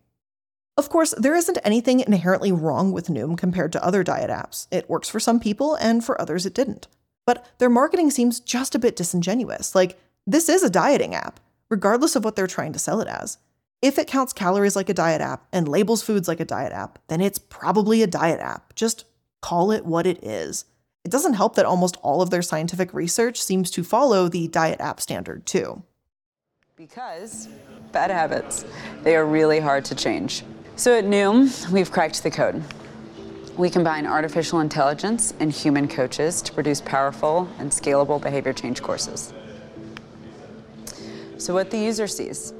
Of 0.77 0.89
course, 0.89 1.13
there 1.17 1.35
isn't 1.35 1.59
anything 1.63 2.01
inherently 2.01 2.51
wrong 2.51 2.91
with 2.91 3.07
Noom 3.07 3.37
compared 3.37 3.71
to 3.71 3.83
other 3.83 4.03
diet 4.03 4.29
apps. 4.29 4.67
It 4.71 4.89
works 4.89 5.07
for 5.07 5.21
some 5.21 5.39
people, 5.39 5.75
and 5.75 6.03
for 6.03 6.19
others, 6.19 6.45
it 6.45 6.53
didn't. 6.53 6.87
But 7.25 7.45
their 7.59 7.69
marketing 7.69 8.11
seems 8.11 8.41
just 8.41 8.75
a 8.75 8.79
bit 8.79 8.97
disingenuous. 8.97 9.73
Like, 9.73 9.97
this 10.27 10.49
is 10.49 10.63
a 10.63 10.69
dieting 10.69 11.15
app, 11.15 11.39
regardless 11.69 12.17
of 12.17 12.25
what 12.25 12.35
they're 12.35 12.45
trying 12.45 12.73
to 12.73 12.79
sell 12.79 12.99
it 12.99 13.07
as. 13.07 13.37
If 13.81 13.97
it 13.97 14.07
counts 14.07 14.33
calories 14.33 14.75
like 14.75 14.89
a 14.89 14.93
diet 14.93 15.21
app 15.21 15.47
and 15.53 15.67
labels 15.67 16.01
foods 16.01 16.27
like 16.27 16.41
a 16.41 16.45
diet 16.45 16.73
app, 16.73 16.99
then 17.07 17.21
it's 17.21 17.37
probably 17.37 18.01
a 18.01 18.07
diet 18.07 18.41
app. 18.41 18.75
Just 18.75 19.05
call 19.45 19.69
it 19.69 19.85
what 19.85 20.07
it 20.07 20.23
is. 20.23 20.65
It 21.03 21.11
doesn't 21.11 21.35
help 21.35 21.53
that 21.53 21.67
almost 21.67 21.97
all 22.01 22.23
of 22.23 22.31
their 22.31 22.41
scientific 22.41 22.91
research 22.95 23.39
seems 23.39 23.69
to 23.71 23.83
follow 23.83 24.27
the 24.27 24.47
diet 24.47 24.81
app 24.81 24.99
standard, 24.99 25.45
too. 25.45 25.83
Because 26.75 27.47
bad 27.91 28.09
habits, 28.09 28.65
they 29.03 29.15
are 29.15 29.23
really 29.23 29.59
hard 29.59 29.85
to 29.85 29.93
change. 29.93 30.43
So 30.77 30.97
at 30.97 31.05
Noom, 31.05 31.69
we've 31.69 31.91
cracked 31.91 32.23
the 32.23 32.31
code. 32.31 32.63
We 33.55 33.69
combine 33.69 34.07
artificial 34.07 34.61
intelligence 34.61 35.35
and 35.39 35.51
human 35.51 35.87
coaches 35.87 36.41
to 36.41 36.51
produce 36.51 36.81
powerful 36.81 37.47
and 37.59 37.69
scalable 37.69 38.19
behavior 38.19 38.51
change 38.51 38.81
courses. 38.81 39.31
So 41.37 41.53
what 41.53 41.69
the 41.69 41.77
user 41.77 42.07
sees 42.07 42.51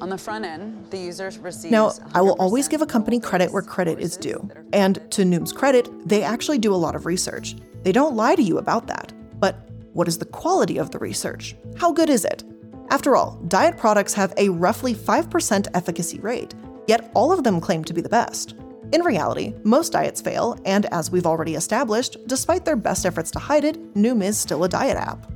On 0.00 0.08
the 0.08 0.18
front 0.18 0.44
end, 0.44 0.86
the 0.90 0.98
user 0.98 1.30
receives. 1.40 1.72
Now, 1.72 1.92
I 2.14 2.20
will 2.20 2.36
always 2.38 2.68
give 2.68 2.82
a 2.82 2.86
company 2.86 3.18
credit 3.18 3.52
where 3.52 3.62
credit 3.62 3.98
is 3.98 4.16
due. 4.16 4.48
And 4.72 4.96
to 5.10 5.22
Noom's 5.22 5.52
credit, 5.52 5.88
they 6.08 6.22
actually 6.22 6.58
do 6.58 6.72
a 6.72 6.76
lot 6.76 6.94
of 6.94 7.04
research. 7.04 7.56
They 7.82 7.92
don't 7.92 8.14
lie 8.14 8.36
to 8.36 8.42
you 8.42 8.58
about 8.58 8.86
that. 8.86 9.12
But 9.40 9.68
what 9.92 10.06
is 10.06 10.18
the 10.18 10.24
quality 10.24 10.78
of 10.78 10.90
the 10.90 10.98
research? 10.98 11.56
How 11.76 11.92
good 11.92 12.08
is 12.08 12.24
it? 12.24 12.44
After 12.90 13.16
all, 13.16 13.40
diet 13.48 13.76
products 13.76 14.14
have 14.14 14.32
a 14.36 14.48
roughly 14.48 14.94
5% 14.94 15.66
efficacy 15.74 16.20
rate, 16.20 16.54
yet 16.86 17.10
all 17.14 17.32
of 17.32 17.44
them 17.44 17.60
claim 17.60 17.84
to 17.84 17.92
be 17.92 18.00
the 18.00 18.08
best. 18.08 18.54
In 18.92 19.02
reality, 19.02 19.54
most 19.64 19.92
diets 19.92 20.22
fail, 20.22 20.58
and 20.64 20.86
as 20.86 21.10
we've 21.10 21.26
already 21.26 21.54
established, 21.56 22.16
despite 22.26 22.64
their 22.64 22.76
best 22.76 23.04
efforts 23.04 23.30
to 23.32 23.38
hide 23.38 23.64
it, 23.64 23.94
Noom 23.94 24.22
is 24.22 24.38
still 24.38 24.64
a 24.64 24.68
diet 24.68 24.96
app. 24.96 25.30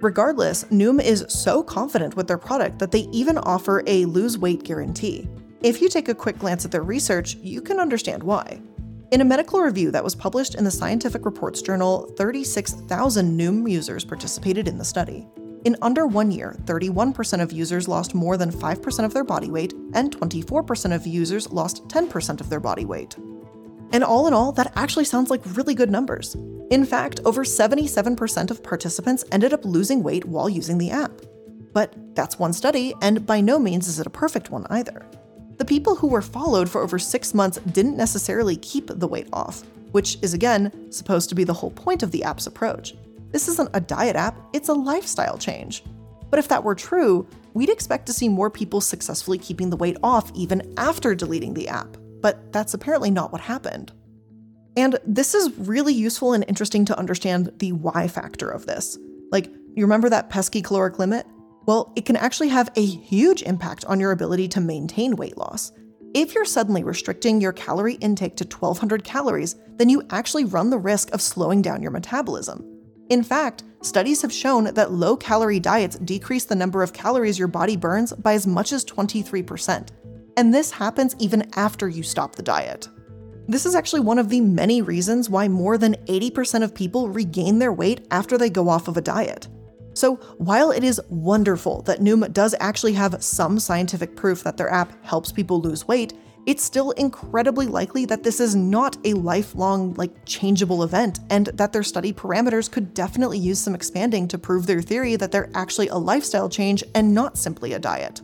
Regardless, 0.00 0.62
Noom 0.64 1.02
is 1.02 1.24
so 1.28 1.60
confident 1.60 2.14
with 2.14 2.28
their 2.28 2.38
product 2.38 2.78
that 2.78 2.92
they 2.92 3.08
even 3.10 3.36
offer 3.38 3.82
a 3.88 4.04
lose 4.04 4.38
weight 4.38 4.62
guarantee. 4.62 5.28
If 5.60 5.80
you 5.80 5.88
take 5.88 6.08
a 6.08 6.14
quick 6.14 6.38
glance 6.38 6.64
at 6.64 6.70
their 6.70 6.84
research, 6.84 7.34
you 7.36 7.60
can 7.60 7.80
understand 7.80 8.22
why. 8.22 8.62
In 9.10 9.22
a 9.22 9.24
medical 9.24 9.60
review 9.60 9.90
that 9.90 10.04
was 10.04 10.14
published 10.14 10.54
in 10.54 10.62
the 10.62 10.70
Scientific 10.70 11.24
Reports 11.24 11.62
journal, 11.62 12.14
36,000 12.16 13.36
Noom 13.36 13.68
users 13.68 14.04
participated 14.04 14.68
in 14.68 14.78
the 14.78 14.84
study. 14.84 15.26
In 15.64 15.74
under 15.82 16.06
one 16.06 16.30
year, 16.30 16.54
31% 16.66 17.42
of 17.42 17.50
users 17.50 17.88
lost 17.88 18.14
more 18.14 18.36
than 18.36 18.52
5% 18.52 19.04
of 19.04 19.12
their 19.12 19.24
body 19.24 19.50
weight, 19.50 19.72
and 19.94 20.16
24% 20.16 20.94
of 20.94 21.08
users 21.08 21.50
lost 21.50 21.88
10% 21.88 22.40
of 22.40 22.48
their 22.48 22.60
body 22.60 22.84
weight. 22.84 23.16
And 23.92 24.04
all 24.04 24.28
in 24.28 24.34
all, 24.34 24.52
that 24.52 24.72
actually 24.76 25.06
sounds 25.06 25.28
like 25.28 25.56
really 25.56 25.74
good 25.74 25.90
numbers. 25.90 26.36
In 26.70 26.84
fact, 26.84 27.20
over 27.24 27.44
77% 27.44 28.50
of 28.50 28.62
participants 28.62 29.24
ended 29.32 29.54
up 29.54 29.64
losing 29.64 30.02
weight 30.02 30.26
while 30.26 30.50
using 30.50 30.76
the 30.76 30.90
app. 30.90 31.12
But 31.72 31.94
that's 32.14 32.38
one 32.38 32.52
study, 32.52 32.92
and 33.00 33.24
by 33.24 33.40
no 33.40 33.58
means 33.58 33.88
is 33.88 33.98
it 33.98 34.06
a 34.06 34.10
perfect 34.10 34.50
one 34.50 34.66
either. 34.68 35.06
The 35.56 35.64
people 35.64 35.96
who 35.96 36.08
were 36.08 36.22
followed 36.22 36.68
for 36.68 36.82
over 36.82 36.98
six 36.98 37.32
months 37.32 37.58
didn't 37.72 37.96
necessarily 37.96 38.56
keep 38.56 38.88
the 38.88 39.08
weight 39.08 39.28
off, 39.32 39.62
which 39.92 40.18
is 40.22 40.34
again 40.34 40.92
supposed 40.92 41.28
to 41.30 41.34
be 41.34 41.44
the 41.44 41.54
whole 41.54 41.70
point 41.70 42.02
of 42.02 42.10
the 42.10 42.22
app's 42.22 42.46
approach. 42.46 42.94
This 43.30 43.48
isn't 43.48 43.70
a 43.74 43.80
diet 43.80 44.16
app, 44.16 44.36
it's 44.52 44.68
a 44.68 44.74
lifestyle 44.74 45.38
change. 45.38 45.84
But 46.30 46.38
if 46.38 46.48
that 46.48 46.64
were 46.64 46.74
true, 46.74 47.26
we'd 47.54 47.70
expect 47.70 48.06
to 48.06 48.12
see 48.12 48.28
more 48.28 48.50
people 48.50 48.80
successfully 48.80 49.38
keeping 49.38 49.70
the 49.70 49.76
weight 49.76 49.96
off 50.02 50.30
even 50.34 50.74
after 50.76 51.14
deleting 51.14 51.54
the 51.54 51.68
app. 51.68 51.96
But 52.20 52.52
that's 52.52 52.74
apparently 52.74 53.10
not 53.10 53.32
what 53.32 53.40
happened. 53.40 53.92
And 54.78 54.96
this 55.04 55.34
is 55.34 55.58
really 55.58 55.92
useful 55.92 56.34
and 56.34 56.44
interesting 56.46 56.84
to 56.84 56.96
understand 56.96 57.52
the 57.56 57.72
why 57.72 58.06
factor 58.06 58.48
of 58.48 58.66
this. 58.66 58.96
Like, 59.32 59.46
you 59.74 59.82
remember 59.82 60.08
that 60.08 60.30
pesky 60.30 60.62
caloric 60.62 61.00
limit? 61.00 61.26
Well, 61.66 61.92
it 61.96 62.06
can 62.06 62.14
actually 62.14 62.50
have 62.50 62.70
a 62.76 62.86
huge 62.86 63.42
impact 63.42 63.84
on 63.86 63.98
your 63.98 64.12
ability 64.12 64.46
to 64.50 64.60
maintain 64.60 65.16
weight 65.16 65.36
loss. 65.36 65.72
If 66.14 66.32
you're 66.32 66.44
suddenly 66.44 66.84
restricting 66.84 67.40
your 67.40 67.52
calorie 67.52 67.94
intake 67.94 68.36
to 68.36 68.44
1200 68.44 69.02
calories, 69.02 69.56
then 69.78 69.88
you 69.88 70.04
actually 70.10 70.44
run 70.44 70.70
the 70.70 70.78
risk 70.78 71.12
of 71.12 71.20
slowing 71.20 71.60
down 71.60 71.82
your 71.82 71.90
metabolism. 71.90 72.64
In 73.10 73.24
fact, 73.24 73.64
studies 73.82 74.22
have 74.22 74.32
shown 74.32 74.72
that 74.74 74.92
low 74.92 75.16
calorie 75.16 75.58
diets 75.58 75.98
decrease 75.98 76.44
the 76.44 76.54
number 76.54 76.84
of 76.84 76.92
calories 76.92 77.36
your 77.36 77.48
body 77.48 77.76
burns 77.76 78.12
by 78.12 78.34
as 78.34 78.46
much 78.46 78.72
as 78.72 78.84
23%. 78.84 79.88
And 80.36 80.54
this 80.54 80.70
happens 80.70 81.16
even 81.18 81.50
after 81.56 81.88
you 81.88 82.04
stop 82.04 82.36
the 82.36 82.44
diet. 82.44 82.88
This 83.50 83.64
is 83.64 83.74
actually 83.74 84.00
one 84.00 84.18
of 84.18 84.28
the 84.28 84.42
many 84.42 84.82
reasons 84.82 85.30
why 85.30 85.48
more 85.48 85.78
than 85.78 85.94
80% 86.04 86.62
of 86.62 86.74
people 86.74 87.08
regain 87.08 87.58
their 87.58 87.72
weight 87.72 88.06
after 88.10 88.36
they 88.36 88.50
go 88.50 88.68
off 88.68 88.88
of 88.88 88.98
a 88.98 89.00
diet. 89.00 89.48
So, 89.94 90.16
while 90.36 90.70
it 90.70 90.84
is 90.84 91.00
wonderful 91.08 91.80
that 91.82 92.00
Noom 92.00 92.30
does 92.34 92.54
actually 92.60 92.92
have 92.92 93.24
some 93.24 93.58
scientific 93.58 94.14
proof 94.14 94.44
that 94.44 94.58
their 94.58 94.70
app 94.70 95.02
helps 95.02 95.32
people 95.32 95.62
lose 95.62 95.88
weight, 95.88 96.12
it's 96.44 96.62
still 96.62 96.90
incredibly 96.92 97.66
likely 97.66 98.04
that 98.04 98.22
this 98.22 98.38
is 98.38 98.54
not 98.54 98.98
a 99.06 99.14
lifelong, 99.14 99.94
like, 99.94 100.26
changeable 100.26 100.82
event, 100.82 101.20
and 101.30 101.46
that 101.54 101.72
their 101.72 101.82
study 101.82 102.12
parameters 102.12 102.70
could 102.70 102.92
definitely 102.92 103.38
use 103.38 103.58
some 103.58 103.74
expanding 103.74 104.28
to 104.28 104.38
prove 104.38 104.66
their 104.66 104.82
theory 104.82 105.16
that 105.16 105.32
they're 105.32 105.50
actually 105.54 105.88
a 105.88 105.96
lifestyle 105.96 106.50
change 106.50 106.84
and 106.94 107.14
not 107.14 107.38
simply 107.38 107.72
a 107.72 107.78
diet. 107.78 108.20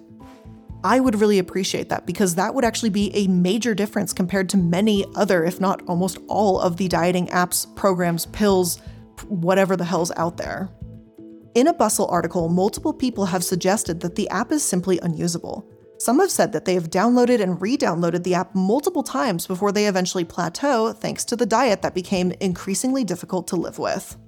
I 0.85 1.01
would 1.01 1.19
really 1.19 1.39
appreciate 1.39 1.89
that 1.89 2.05
because 2.05 2.35
that 2.35 2.55
would 2.55 2.65
actually 2.65 2.91
be 2.91 3.11
a 3.17 3.27
major 3.27 3.75
difference 3.75 4.13
compared 4.13 4.51
to 4.51 4.59
many 4.59 5.07
other, 5.17 5.43
if 5.43 5.59
not 5.59 5.83
almost 5.89 6.19
all, 6.29 6.61
of 6.61 6.77
the 6.77 6.89
dieting 6.89 7.27
apps, 7.29 7.75
programs, 7.75 8.27
pills, 8.27 8.83
whatever 9.29 9.77
the 9.77 9.85
hell's 9.85 10.13
out 10.17 10.37
there. 10.37 10.69
In 11.55 11.69
a 11.69 11.73
Bustle 11.73 12.07
article, 12.09 12.51
multiple 12.51 12.93
people 12.93 13.25
have 13.25 13.43
suggested 13.43 14.01
that 14.01 14.15
the 14.15 14.29
app 14.29 14.53
is 14.53 14.63
simply 14.63 14.99
unusable. 15.03 15.67
Some 15.99 16.19
have 16.19 16.31
said 16.31 16.53
that 16.53 16.67
they 16.67 16.75
have 16.75 16.91
downloaded 16.91 17.41
and 17.41 17.63
re 17.63 17.79
downloaded 17.79 18.23
the 18.23 18.35
app 18.35 18.55
multiple 18.55 19.03
times 19.03 19.47
before 19.47 19.73
they 19.73 19.87
eventually 19.87 20.25
plateau 20.25 20.93
thanks 20.93 21.25
to 21.27 21.37
the 21.37 21.47
diet 21.47 21.81
that 21.81 21.95
became 21.95 22.33
increasingly 22.41 23.05
difficult 23.05 23.49
to 23.49 23.57
live 23.57 23.79
with. 23.79 24.19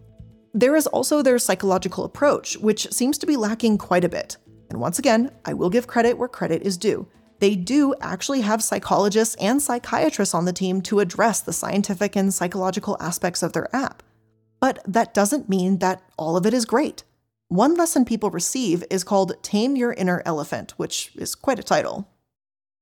There 0.54 0.74
is 0.74 0.86
also 0.86 1.20
their 1.20 1.38
psychological 1.38 2.04
approach, 2.04 2.56
which 2.56 2.90
seems 2.92 3.18
to 3.18 3.26
be 3.26 3.36
lacking 3.36 3.76
quite 3.76 4.04
a 4.04 4.08
bit. 4.08 4.38
And 4.70 4.80
once 4.80 4.98
again, 4.98 5.30
I 5.44 5.54
will 5.54 5.70
give 5.70 5.86
credit 5.86 6.18
where 6.18 6.28
credit 6.28 6.62
is 6.62 6.76
due. 6.76 7.08
They 7.38 7.54
do 7.54 7.94
actually 8.00 8.40
have 8.40 8.62
psychologists 8.62 9.34
and 9.36 9.60
psychiatrists 9.60 10.34
on 10.34 10.46
the 10.46 10.52
team 10.52 10.80
to 10.82 11.00
address 11.00 11.40
the 11.40 11.52
scientific 11.52 12.16
and 12.16 12.32
psychological 12.32 12.96
aspects 12.98 13.42
of 13.42 13.52
their 13.52 13.74
app. 13.74 14.02
But 14.60 14.78
that 14.86 15.12
doesn't 15.12 15.48
mean 15.48 15.78
that 15.78 16.02
all 16.16 16.36
of 16.36 16.46
it 16.46 16.54
is 16.54 16.64
great. 16.64 17.04
One 17.48 17.74
lesson 17.74 18.04
people 18.04 18.30
receive 18.30 18.82
is 18.90 19.04
called 19.04 19.40
Tame 19.42 19.76
Your 19.76 19.92
Inner 19.92 20.22
Elephant, 20.24 20.72
which 20.78 21.12
is 21.14 21.34
quite 21.34 21.58
a 21.58 21.62
title. 21.62 22.08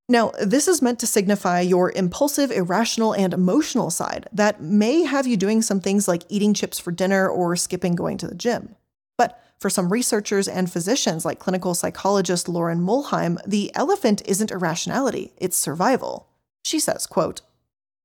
Now, 0.09 0.33
this 0.43 0.69
is 0.69 0.83
meant 0.83 0.99
to 1.00 1.07
signify 1.07 1.61
your 1.61 1.91
impulsive, 1.93 2.50
irrational, 2.50 3.14
and 3.14 3.33
emotional 3.33 3.91
side 3.91 4.29
that 4.33 4.62
may 4.62 5.03
have 5.03 5.26
you 5.26 5.37
doing 5.37 5.62
some 5.62 5.81
things 5.81 6.07
like 6.07 6.25
eating 6.29 6.55
chips 6.55 6.79
for 6.79 6.93
dinner 6.93 7.29
or 7.29 7.57
skipping 7.57 7.95
going 7.95 8.19
to 8.19 8.29
the 8.29 8.35
gym. 8.35 8.76
But 9.17 9.43
for 9.61 9.70
some 9.70 9.92
researchers 9.92 10.46
and 10.49 10.70
physicians 10.70 11.25
like 11.25 11.38
clinical 11.38 11.75
psychologist 11.75 12.49
Lauren 12.49 12.80
Muhlheim, 12.80 13.38
the 13.46 13.70
elephant 13.75 14.23
isn't 14.26 14.50
irrationality, 14.50 15.32
it's 15.38 15.56
survival. 15.56 16.28
She 16.64 16.78
says, 16.78 17.06
quote, 17.06 17.40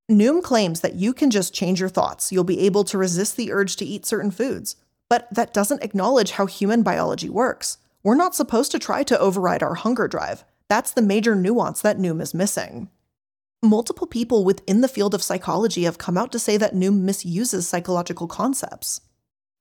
Noom 0.10 0.42
claims 0.42 0.82
that 0.82 0.96
you 0.96 1.14
can 1.14 1.30
just 1.30 1.54
change 1.54 1.80
your 1.80 1.90
thoughts. 1.90 2.32
You'll 2.32 2.44
be 2.44 2.62
able 2.62 2.84
to 2.86 2.98
resist 2.98 3.38
the 3.38 3.52
urge 3.52 3.76
to 3.76 3.86
eat 3.86 4.06
certain 4.06 4.32
foods. 4.32 4.76
But 5.08 5.28
that 5.32 5.54
doesn't 5.54 5.84
acknowledge 5.84 6.32
how 6.32 6.46
human 6.46 6.82
biology 6.82 7.30
works. 7.30 7.78
We're 8.04 8.16
not 8.16 8.36
supposed 8.36 8.72
to 8.72 8.80
try 8.80 9.04
to 9.04 9.20
override 9.20 9.62
our 9.62 9.76
hunger 9.76 10.08
drive. 10.08 10.44
That's 10.68 10.92
the 10.92 11.02
major 11.02 11.36
nuance 11.36 11.82
that 11.82 11.98
Noom 11.98 12.22
is 12.22 12.34
missing. 12.34 12.90
Multiple 13.62 14.08
people 14.08 14.46
within 14.46 14.82
the 14.82 14.88
field 14.88 15.14
of 15.14 15.22
psychology 15.22 15.84
have 15.84 15.98
come 15.98 16.18
out 16.18 16.32
to 16.32 16.40
say 16.40 16.58
that 16.58 16.74
Noom 16.74 17.02
misuses 17.02 17.68
psychological 17.68 18.28
concepts. 18.28 19.02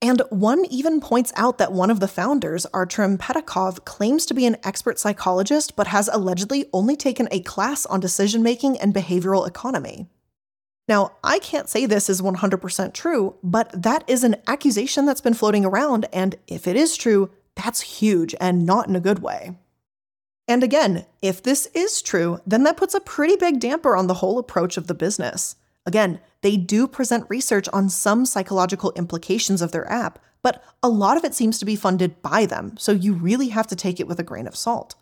And 0.01 0.23
one 0.31 0.65
even 0.67 1.01
points 1.01 1.33
out 1.35 1.59
that 1.59 1.73
one 1.73 1.91
of 1.91 1.99
the 1.99 2.07
founders, 2.07 2.67
Artem 2.67 3.19
Petakov, 3.19 3.85
claims 3.85 4.27
to 4.27 4.35
be 4.35 4.47
an 4.47 4.57
expert 4.63 4.99
psychologist 4.99 5.75
but 5.75 5.89
has 5.89 6.09
allegedly 6.13 6.67
only 6.73 6.97
taken 6.97 7.29
a 7.33 7.41
class 7.41 7.85
on 7.87 7.99
decision 7.99 8.43
making 8.43 8.79
and 8.79 8.95
behavioral 8.95 9.47
economy. 9.47 10.07
Now, 10.89 11.17
I 11.23 11.39
can't 11.41 11.69
say 11.69 11.85
this 11.85 12.09
is 12.09 12.23
100% 12.23 12.95
true, 12.95 13.35
but 13.43 13.71
that 13.83 14.05
is 14.07 14.25
an 14.25 14.37
accusation 14.47 15.05
that's 15.05 15.21
been 15.21 15.35
floating 15.35 15.65
around, 15.65 16.07
and 16.13 16.37
if 16.47 16.67
it 16.67 16.77
is 16.77 16.97
true, 16.97 17.31
that's 17.57 17.81
huge 17.83 18.35
and 18.41 18.65
not 18.65 18.89
in 18.89 18.97
a 18.97 19.01
good 19.01 19.19
way. 19.19 19.57
And 20.47 20.63
again, 20.63 21.05
if 21.21 21.43
this 21.43 21.67
is 21.75 22.01
true, 22.01 22.41
then 22.47 22.63
that 22.63 22.79
puts 22.79 22.95
a 22.95 23.01
pretty 23.01 23.37
big 23.37 23.61
damper 23.61 23.95
on 23.95 24.07
the 24.07 24.15
whole 24.15 24.39
approach 24.39 24.79
of 24.79 24.87
the 24.87 24.95
business. 24.95 25.57
Again, 25.89 26.21
they 26.43 26.59
do 26.59 26.87
present 26.87 27.25
research 27.31 27.67
on 27.73 27.89
some 27.89 28.27
psychological 28.27 28.93
implications 28.95 29.63
of 29.63 29.73
their 29.73 29.91
app, 29.91 30.19
but 30.43 30.63
a 30.83 30.89
lot 30.91 31.17
of 31.17 31.25
it 31.25 31.35
seems 31.35 31.59
to 31.59 31.65
be 31.65 31.77
funded 31.77 32.21
by 32.21 32.45
them, 32.45 32.77
so 32.77 32.93
you 32.93 33.15
really 33.15 33.49
have 33.49 33.67
to 33.69 33.75
take 33.75 33.99
it 33.99 34.07
with 34.07 34.21
a 34.21 34.23
grain 34.23 34.47
of 34.47 34.55
salt. 34.55 34.97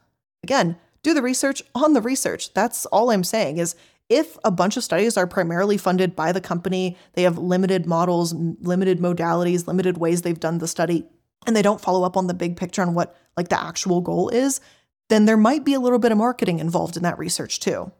Again, 0.44 0.76
do 1.02 1.12
the 1.12 1.22
research 1.22 1.60
on 1.74 1.92
the 1.92 2.00
research. 2.00 2.54
That's 2.54 2.86
all 2.86 3.10
I'm 3.10 3.24
saying 3.24 3.58
is 3.58 3.74
if 4.08 4.38
a 4.44 4.52
bunch 4.52 4.76
of 4.76 4.84
studies 4.84 5.16
are 5.16 5.26
primarily 5.26 5.76
funded 5.76 6.14
by 6.14 6.30
the 6.30 6.40
company, 6.40 6.96
they 7.14 7.24
have 7.24 7.36
limited 7.36 7.84
models, 7.84 8.32
limited 8.32 9.00
modalities, 9.00 9.66
limited 9.66 9.98
ways 9.98 10.22
they've 10.22 10.38
done 10.38 10.58
the 10.58 10.68
study, 10.68 11.04
and 11.48 11.56
they 11.56 11.62
don't 11.62 11.80
follow 11.80 12.04
up 12.04 12.16
on 12.16 12.28
the 12.28 12.32
big 12.32 12.56
picture 12.56 12.82
on 12.82 12.94
what 12.94 13.16
like 13.36 13.48
the 13.48 13.60
actual 13.60 14.00
goal 14.02 14.28
is, 14.28 14.60
then 15.08 15.24
there 15.24 15.36
might 15.36 15.64
be 15.64 15.74
a 15.74 15.80
little 15.80 15.98
bit 15.98 16.12
of 16.12 16.18
marketing 16.18 16.60
involved 16.60 16.96
in 16.96 17.02
that 17.02 17.18
research 17.18 17.58
too. 17.58 17.90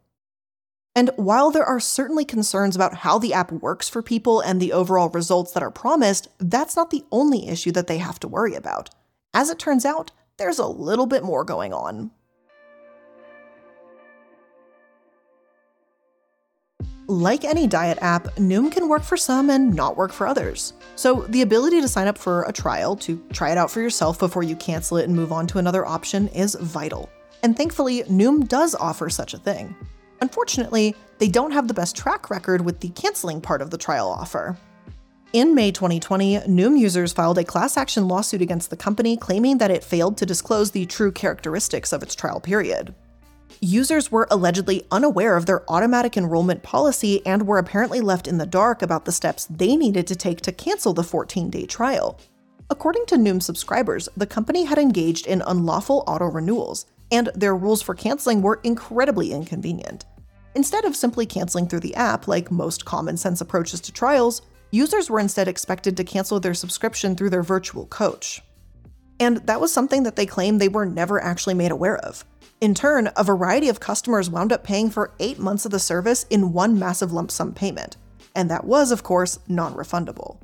And 0.97 1.11
while 1.17 1.51
there 1.51 1.65
are 1.65 1.79
certainly 1.79 2.25
concerns 2.25 2.75
about 2.75 2.95
how 2.95 3.19
the 3.19 3.35
app 3.35 3.53
works 3.53 3.87
for 3.87 4.01
people 4.01 4.41
and 4.41 4.59
the 4.59 4.73
overall 4.73 5.11
results 5.11 5.53
that 5.53 5.63
are 5.63 5.71
promised, 5.71 6.29
that's 6.39 6.75
not 6.75 6.89
the 6.89 7.05
only 7.13 7.49
issue 7.49 7.71
that 7.73 7.87
they 7.87 7.99
have 7.99 8.19
to 8.21 8.29
worry 8.29 8.55
about. 8.55 8.89
As 9.35 9.51
it 9.51 9.59
turns 9.59 9.85
out, 9.85 10.11
there's 10.39 10.59
a 10.59 10.67
little 10.67 11.05
bit 11.05 11.23
more 11.23 11.45
going 11.45 11.75
on. 11.75 12.11
Like 17.09 17.45
any 17.45 17.67
diet 17.67 17.99
app, 18.01 18.35
Noom 18.37 18.73
can 18.73 18.89
work 18.89 19.03
for 19.03 19.19
some 19.19 19.51
and 19.51 19.75
not 19.75 19.99
work 19.99 20.13
for 20.13 20.27
others. 20.27 20.73
So, 20.97 21.27
the 21.29 21.43
ability 21.43 21.83
to 21.83 21.89
sign 21.89 22.09
up 22.09 22.17
for 22.17 22.45
a 22.45 22.53
trial, 22.53 22.97
to 22.97 23.23
try 23.33 23.53
it 23.53 23.59
out 23.59 23.71
for 23.71 23.83
yourself 23.83 24.19
before 24.19 24.43
you 24.43 24.57
cancel 24.57 24.97
it 24.97 25.05
and 25.05 25.15
move 25.15 25.31
on 25.31 25.47
to 25.49 25.59
another 25.59 25.85
option, 25.85 26.29
is 26.29 26.55
vital. 26.55 27.11
and 27.43 27.55
thankfully, 27.55 28.03
Noom 28.05 28.49
does 28.49 28.75
offer 28.75 29.11
such 29.11 29.35
a 29.35 29.39
thing. 29.39 29.77
Unfortunately, 30.21 30.95
they 31.19 31.29
don't 31.29 31.53
have 31.53 31.69
the 31.69 31.75
best 31.75 31.97
track 31.97 32.31
record 32.31 32.65
with 32.65 32.81
the 32.81 32.89
canceling 32.91 33.41
part 33.41 33.63
of 33.63 33.71
the 33.71 33.79
trial 33.79 34.09
offer. 34.09 34.57
In 35.33 35.55
May 35.55 35.71
2020, 35.71 36.39
Noom 36.41 36.79
users 36.79 37.13
filed 37.13 37.37
a 37.39 37.45
class 37.45 37.77
action 37.77 38.09
lawsuit 38.09 38.41
against 38.41 38.71
the 38.71 38.77
company 38.77 39.17
claiming 39.17 39.59
that 39.59 39.71
it 39.71 39.85
failed 39.85 40.17
to 40.19 40.27
disclose 40.27 40.71
the 40.71 40.87
true 40.87 41.13
characteristics 41.13 41.93
of 41.93 42.03
its 42.03 42.15
trial 42.15 42.41
period. 42.41 42.95
Users 43.61 44.13
were 44.13 44.29
allegedly 44.31 44.87
unaware 44.91 45.37
of 45.37 45.47
their 45.47 45.71
automatic 45.71 46.17
enrollment 46.17 46.63
policy 46.63 47.25
and 47.27 47.47
were 47.47 47.59
apparently 47.59 48.01
left 48.01 48.29
in 48.29 48.39
the 48.39 48.47
dark 48.47 48.83
about 48.83 49.05
the 49.05 49.13
steps 49.13 49.47
they 49.47 49.77
needed 49.77 50.07
to 50.07 50.17
take 50.17 50.41
to 50.43 50.53
cancel 50.53 50.93
the 50.93 51.03
14 51.03 51.51
day 51.51 51.67
trial. 51.67 52.19
According 52.69 53.07
to 53.07 53.17
Noom 53.17 53.43
subscribers, 53.43 54.09
the 54.17 54.27
company 54.27 54.65
had 54.65 54.79
engaged 54.79 55.27
in 55.27 55.43
unlawful 55.47 56.03
auto 56.07 56.27
renewals, 56.27 56.87
and 57.11 57.31
their 57.35 57.57
rules 57.57 57.83
for 57.83 57.95
canceling 57.95 58.43
were 58.43 58.61
incredibly 58.65 59.33
inconvenient. 59.33 60.05
Instead 60.55 60.85
of 60.85 60.97
simply 60.97 61.27
canceling 61.27 61.69
through 61.69 61.81
the 61.81 61.95
app, 61.95 62.27
like 62.27 62.51
most 62.51 62.85
common 62.85 63.17
sense 63.17 63.41
approaches 63.41 63.81
to 63.83 63.93
trials, 63.93 64.43
users 64.71 65.11
were 65.11 65.21
instead 65.21 65.49
expected 65.49 65.97
to 65.97 66.05
cancel 66.05 66.41
their 66.41 66.55
subscription 66.55 67.15
through 67.15 67.31
their 67.31 67.43
virtual 67.43 67.87
coach. 67.87 68.43
And 69.21 69.39
that 69.47 69.61
was 69.61 69.73
something 69.73 70.03
that 70.03 70.17
they 70.17 70.27
claimed 70.27 70.61
they 70.61 70.69
were 70.69 70.87
never 70.87 71.23
actually 71.23 71.55
made 71.55 71.71
aware 71.71 71.99
of. 71.99 72.25
In 72.61 72.75
turn, 72.75 73.11
a 73.17 73.25
variety 73.25 73.69
of 73.69 73.81
customers 73.81 74.31
wound 74.31 74.53
up 74.53 74.65
paying 74.65 74.91
for 74.91 75.13
eight 75.21 75.39
months 75.39 75.67
of 75.67 75.73
the 75.73 75.79
service 75.79 76.25
in 76.31 76.53
one 76.53 76.79
massive 76.79 77.13
lump 77.13 77.31
sum 77.31 77.53
payment. 77.53 77.97
And 78.35 78.51
that 78.51 78.65
was, 78.65 78.91
of 78.91 79.03
course, 79.03 79.39
non 79.49 79.75
refundable. 79.75 80.39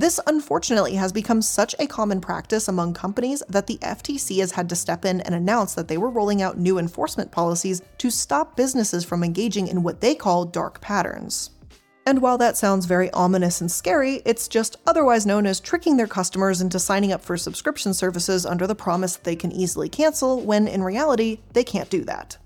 This 0.00 0.18
unfortunately 0.26 0.94
has 0.94 1.12
become 1.12 1.42
such 1.42 1.74
a 1.78 1.86
common 1.86 2.22
practice 2.22 2.68
among 2.68 2.94
companies 2.94 3.42
that 3.50 3.66
the 3.66 3.76
FTC 3.82 4.38
has 4.40 4.52
had 4.52 4.66
to 4.70 4.74
step 4.74 5.04
in 5.04 5.20
and 5.20 5.34
announce 5.34 5.74
that 5.74 5.88
they 5.88 5.98
were 5.98 6.08
rolling 6.08 6.40
out 6.40 6.56
new 6.56 6.78
enforcement 6.78 7.30
policies 7.30 7.82
to 7.98 8.10
stop 8.10 8.56
businesses 8.56 9.04
from 9.04 9.22
engaging 9.22 9.68
in 9.68 9.82
what 9.82 10.00
they 10.00 10.14
call 10.14 10.46
dark 10.46 10.80
patterns. 10.80 11.50
And 12.06 12.22
while 12.22 12.38
that 12.38 12.56
sounds 12.56 12.86
very 12.86 13.10
ominous 13.10 13.60
and 13.60 13.70
scary, 13.70 14.22
it's 14.24 14.48
just 14.48 14.76
otherwise 14.86 15.26
known 15.26 15.44
as 15.44 15.60
tricking 15.60 15.98
their 15.98 16.06
customers 16.06 16.62
into 16.62 16.78
signing 16.78 17.12
up 17.12 17.20
for 17.20 17.36
subscription 17.36 17.92
services 17.92 18.46
under 18.46 18.66
the 18.66 18.74
promise 18.74 19.16
that 19.16 19.24
they 19.24 19.36
can 19.36 19.52
easily 19.52 19.90
cancel, 19.90 20.40
when 20.40 20.66
in 20.66 20.82
reality, 20.82 21.40
they 21.52 21.62
can't 21.62 21.90
do 21.90 22.04
that. 22.04 22.38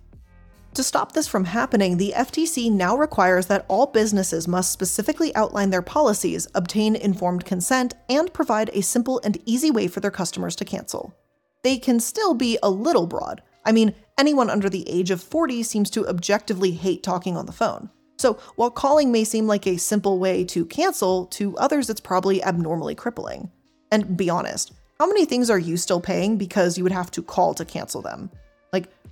To 0.74 0.82
stop 0.82 1.12
this 1.12 1.28
from 1.28 1.44
happening, 1.44 1.98
the 1.98 2.12
FTC 2.16 2.68
now 2.68 2.96
requires 2.96 3.46
that 3.46 3.64
all 3.68 3.86
businesses 3.86 4.48
must 4.48 4.72
specifically 4.72 5.32
outline 5.36 5.70
their 5.70 5.82
policies, 5.82 6.48
obtain 6.52 6.96
informed 6.96 7.44
consent, 7.44 7.94
and 8.08 8.32
provide 8.32 8.70
a 8.72 8.82
simple 8.82 9.20
and 9.22 9.38
easy 9.46 9.70
way 9.70 9.86
for 9.86 10.00
their 10.00 10.10
customers 10.10 10.56
to 10.56 10.64
cancel. 10.64 11.14
They 11.62 11.78
can 11.78 12.00
still 12.00 12.34
be 12.34 12.58
a 12.60 12.70
little 12.70 13.06
broad. 13.06 13.40
I 13.64 13.70
mean, 13.70 13.94
anyone 14.18 14.50
under 14.50 14.68
the 14.68 14.88
age 14.88 15.12
of 15.12 15.22
40 15.22 15.62
seems 15.62 15.90
to 15.90 16.08
objectively 16.08 16.72
hate 16.72 17.04
talking 17.04 17.36
on 17.36 17.46
the 17.46 17.52
phone. 17.52 17.88
So, 18.18 18.38
while 18.56 18.72
calling 18.72 19.12
may 19.12 19.22
seem 19.22 19.46
like 19.46 19.68
a 19.68 19.76
simple 19.76 20.18
way 20.18 20.42
to 20.46 20.66
cancel, 20.66 21.26
to 21.26 21.56
others 21.56 21.88
it's 21.88 22.00
probably 22.00 22.42
abnormally 22.42 22.96
crippling. 22.96 23.52
And 23.92 24.16
be 24.16 24.28
honest, 24.28 24.72
how 24.98 25.06
many 25.06 25.24
things 25.24 25.50
are 25.50 25.58
you 25.58 25.76
still 25.76 26.00
paying 26.00 26.36
because 26.36 26.76
you 26.76 26.82
would 26.82 26.92
have 26.92 27.12
to 27.12 27.22
call 27.22 27.54
to 27.54 27.64
cancel 27.64 28.02
them? 28.02 28.30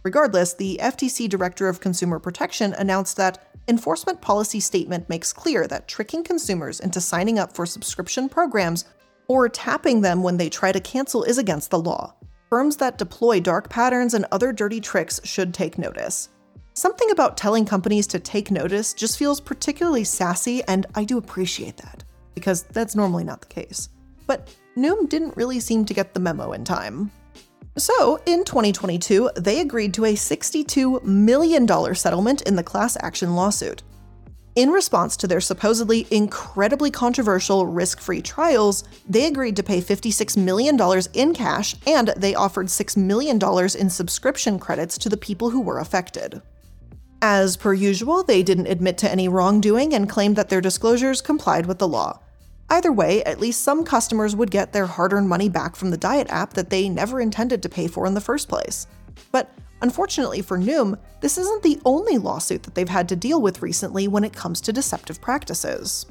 Regardless, 0.03 0.55
the 0.55 0.81
FTC 0.83 1.29
Director 1.29 1.69
of 1.69 1.81
Consumer 1.81 2.19
Protection 2.19 2.75
announced 2.75 3.17
that 3.17 3.47
enforcement 3.69 4.21
policy 4.21 4.59
statement 4.59 5.09
makes 5.09 5.33
clear 5.33 5.69
that 5.69 5.87
tricking 5.87 6.25
consumers 6.25 6.81
into 6.81 7.01
signing 7.01 7.39
up 7.39 7.55
for 7.55 7.65
subscription 7.65 8.29
programs 8.29 8.85
or 9.29 9.49
tapping 9.49 10.01
them 10.01 10.23
when 10.23 10.37
they 10.37 10.49
try 10.49 10.73
to 10.73 10.81
cancel 10.81 11.23
is 11.23 11.39
against 11.39 11.71
the 11.71 11.79
law. 11.79 12.15
Firms 12.51 12.77
that 12.79 12.99
deploy 12.99 13.41
dark 13.41 13.71
patterns 13.71 14.15
and 14.15 14.27
other 14.33 14.53
dirty 14.53 14.81
tricks 14.81 15.21
should 15.25 15.55
take 15.55 15.79
notice. 15.79 16.29
Something 16.75 17.11
about 17.11 17.37
telling 17.37 17.65
companies 17.65 18.07
to 18.09 18.19
take 18.19 18.51
notice 18.51 18.95
just 18.95 19.19
feels 19.19 19.41
particularly 19.41 20.05
sassy, 20.05 20.63
and 20.65 20.87
I 20.95 21.05
do 21.05 21.19
appreciate 21.19 21.77
that, 21.79 22.03
because 22.35 22.65
that's 22.65 22.97
normally 22.97 23.25
not 23.25 23.41
the 23.41 23.47
case. 23.47 23.89
But 24.27 24.55
Noom 24.77 25.09
didn't 25.09 25.37
really 25.37 25.61
seem 25.61 25.85
to 25.85 25.95
get 25.95 26.13
the 26.13 26.21
memo 26.21 26.53
in 26.53 26.65
time. 26.65 27.11
So, 27.79 28.21
in 28.27 28.45
2022, 28.45 29.31
they 29.37 29.61
agreed 29.61 29.95
to 29.95 30.05
a 30.05 30.13
$62 30.13 31.03
million 31.05 31.67
settlement 31.95 32.43
in 32.43 32.57
the 32.57 32.63
class 32.63 32.99
action 33.01 33.35
lawsuit. 33.35 33.83
In 34.55 34.69
response 34.69 35.17
to 35.17 35.27
their 35.27 35.41
supposedly 35.41 36.07
incredibly 36.11 36.91
controversial 36.91 37.65
risk 37.65 37.99
free 37.99 38.21
trials, 38.21 38.85
they 39.09 39.25
agreed 39.25 39.57
to 39.57 39.63
pay 39.63 39.81
$56 39.81 40.37
million 40.37 40.79
in 41.15 41.33
cash 41.33 41.75
and 41.87 42.09
they 42.19 42.35
offered 42.35 42.67
$6 42.67 42.97
million 42.99 43.41
in 43.79 43.89
subscription 43.89 44.59
credits 44.59 44.99
to 44.99 45.09
the 45.09 45.17
people 45.17 45.49
who 45.49 45.63
were 45.63 45.79
affected. 45.79 46.43
As 47.23 47.57
per 47.57 47.73
usual, 47.73 48.23
they 48.23 48.43
didn't 48.43 48.67
admit 48.67 48.99
to 48.99 49.11
any 49.11 49.29
wrongdoing 49.29 49.95
and 49.95 50.11
claimed 50.11 50.37
that 50.37 50.51
their 50.51 50.61
disclosures 50.61 51.23
complied 51.23 51.65
with 51.65 51.79
the 51.79 51.89
law. 51.89 52.21
Either 52.73 52.91
way, 52.91 53.23
at 53.25 53.39
least 53.39 53.61
some 53.61 53.85
customers 53.85 54.35
would 54.35 54.51
get 54.51 54.73
their 54.73 54.87
hard 54.87 55.13
earned 55.13 55.29
money 55.29 55.51
back 55.51 55.77
from 55.77 55.91
the 55.91 55.97
diet 55.99 56.27
app 56.31 56.55
that 56.55 56.71
they 56.71 56.89
never 56.89 57.21
intended 57.21 57.63
to 57.63 57.69
pay 57.69 57.87
for 57.87 58.07
in 58.07 58.15
the 58.15 58.21
first 58.21 58.49
place. 58.49 58.87
But 59.31 59.53
unfortunately 59.83 60.41
for 60.41 60.57
Noom, 60.57 60.99
this 61.21 61.37
isn't 61.37 61.63
the 61.63 61.79
only 61.85 62.17
lawsuit 62.17 62.63
that 62.63 62.75
they've 62.75 62.89
had 62.89 63.11
to 63.11 63.15
deal 63.15 63.43
with 63.43 63.61
recently 63.61 64.09
when 64.09 64.25
it 64.25 64.33
comes 64.33 64.59
to 64.63 64.73
deceptive 64.73 65.21
practices. 65.21 66.07